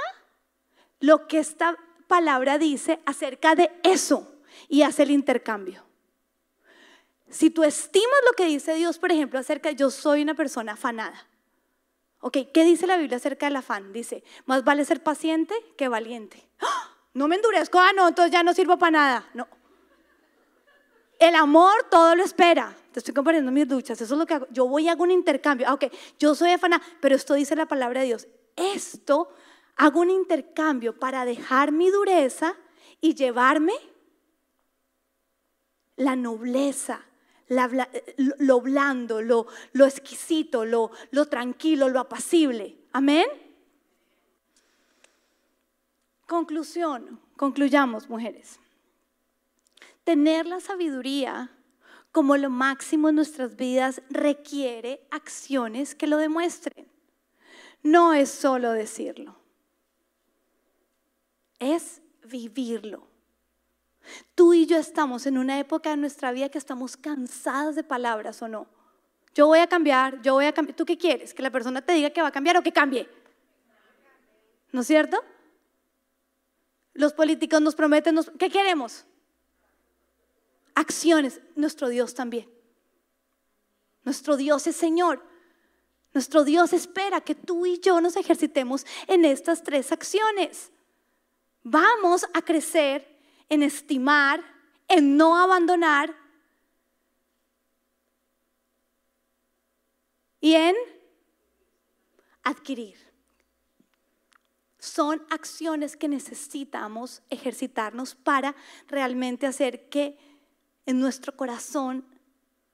[1.01, 1.77] lo que esta
[2.07, 5.83] palabra dice acerca de eso y hace el intercambio.
[7.29, 10.71] Si tú estimas lo que dice Dios, por ejemplo, acerca de yo soy una persona
[10.71, 11.27] afanada.
[12.27, 13.93] Ok, ¿qué dice la Biblia acerca del afán?
[13.93, 16.45] Dice, más vale ser paciente que valiente.
[16.59, 16.93] ¡Ah!
[17.13, 19.29] No me endurezco, ah, no, entonces ya no sirvo para nada.
[19.33, 19.47] No.
[21.19, 22.75] El amor todo lo espera.
[22.91, 24.47] Te estoy compartiendo mis duchas, eso es lo que hago.
[24.51, 25.69] Yo voy y hago un intercambio.
[25.69, 25.85] Ah, ok,
[26.19, 28.27] yo soy afanada, pero esto dice la palabra de Dios.
[28.57, 29.29] Esto
[29.77, 32.57] hago un intercambio para dejar mi dureza
[32.99, 33.71] y llevarme
[35.95, 37.05] la nobleza,
[37.49, 42.77] lo blando, lo, lo exquisito, lo, lo tranquilo, lo apacible.
[42.91, 43.27] Amén.
[46.27, 48.59] Conclusión, concluyamos, mujeres.
[50.03, 51.51] Tener la sabiduría
[52.11, 56.87] como lo máximo en nuestras vidas requiere acciones que lo demuestren.
[57.83, 59.37] No es solo decirlo,
[61.59, 63.07] es vivirlo.
[64.35, 68.41] Tú y yo estamos en una época de nuestra vida que estamos cansadas de palabras
[68.41, 68.67] o no.
[69.33, 70.75] Yo voy a cambiar, yo voy a cambiar.
[70.75, 71.33] ¿Tú qué quieres?
[71.33, 73.07] ¿Que la persona te diga que va a cambiar o que cambie?
[74.71, 75.23] ¿No es cierto?
[76.93, 78.19] Los políticos nos prometen.
[78.39, 79.05] ¿qué queremos?
[80.73, 81.39] Acciones.
[81.55, 82.49] Nuestro Dios también.
[84.03, 85.23] Nuestro Dios es Señor.
[86.13, 90.71] Nuestro Dios espera que tú y yo nos ejercitemos en estas tres acciones.
[91.61, 93.16] Vamos a crecer
[93.49, 94.43] en estimar,
[94.87, 96.15] en no abandonar
[100.39, 100.75] y en
[102.43, 102.97] adquirir.
[104.79, 108.55] Son acciones que necesitamos ejercitarnos para
[108.87, 110.17] realmente hacer que
[110.85, 112.05] en nuestro corazón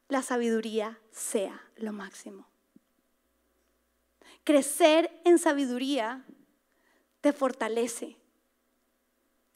[0.09, 2.47] la sabiduría sea lo máximo.
[4.43, 6.25] Crecer en sabiduría
[7.21, 8.17] te fortalece.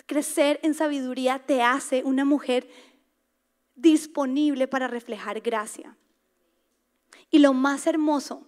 [0.07, 2.67] Crecer en sabiduría te hace una mujer
[3.75, 5.95] disponible para reflejar gracia.
[7.29, 8.47] Y lo más hermoso,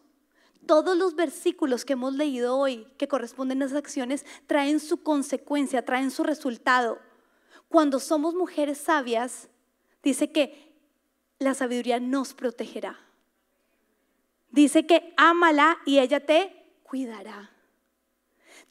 [0.66, 5.84] todos los versículos que hemos leído hoy que corresponden a esas acciones traen su consecuencia,
[5.84, 6.99] traen su resultado.
[7.68, 9.49] Cuando somos mujeres sabias,
[10.01, 10.74] dice que
[11.39, 12.99] la sabiduría nos protegerá.
[14.49, 17.51] Dice que ámala y ella te cuidará.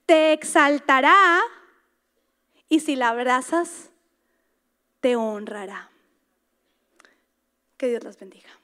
[0.06, 1.40] Te exaltará
[2.68, 3.90] y si la abrazas,
[5.00, 5.90] te honrará.
[7.76, 8.57] Que Dios las bendiga.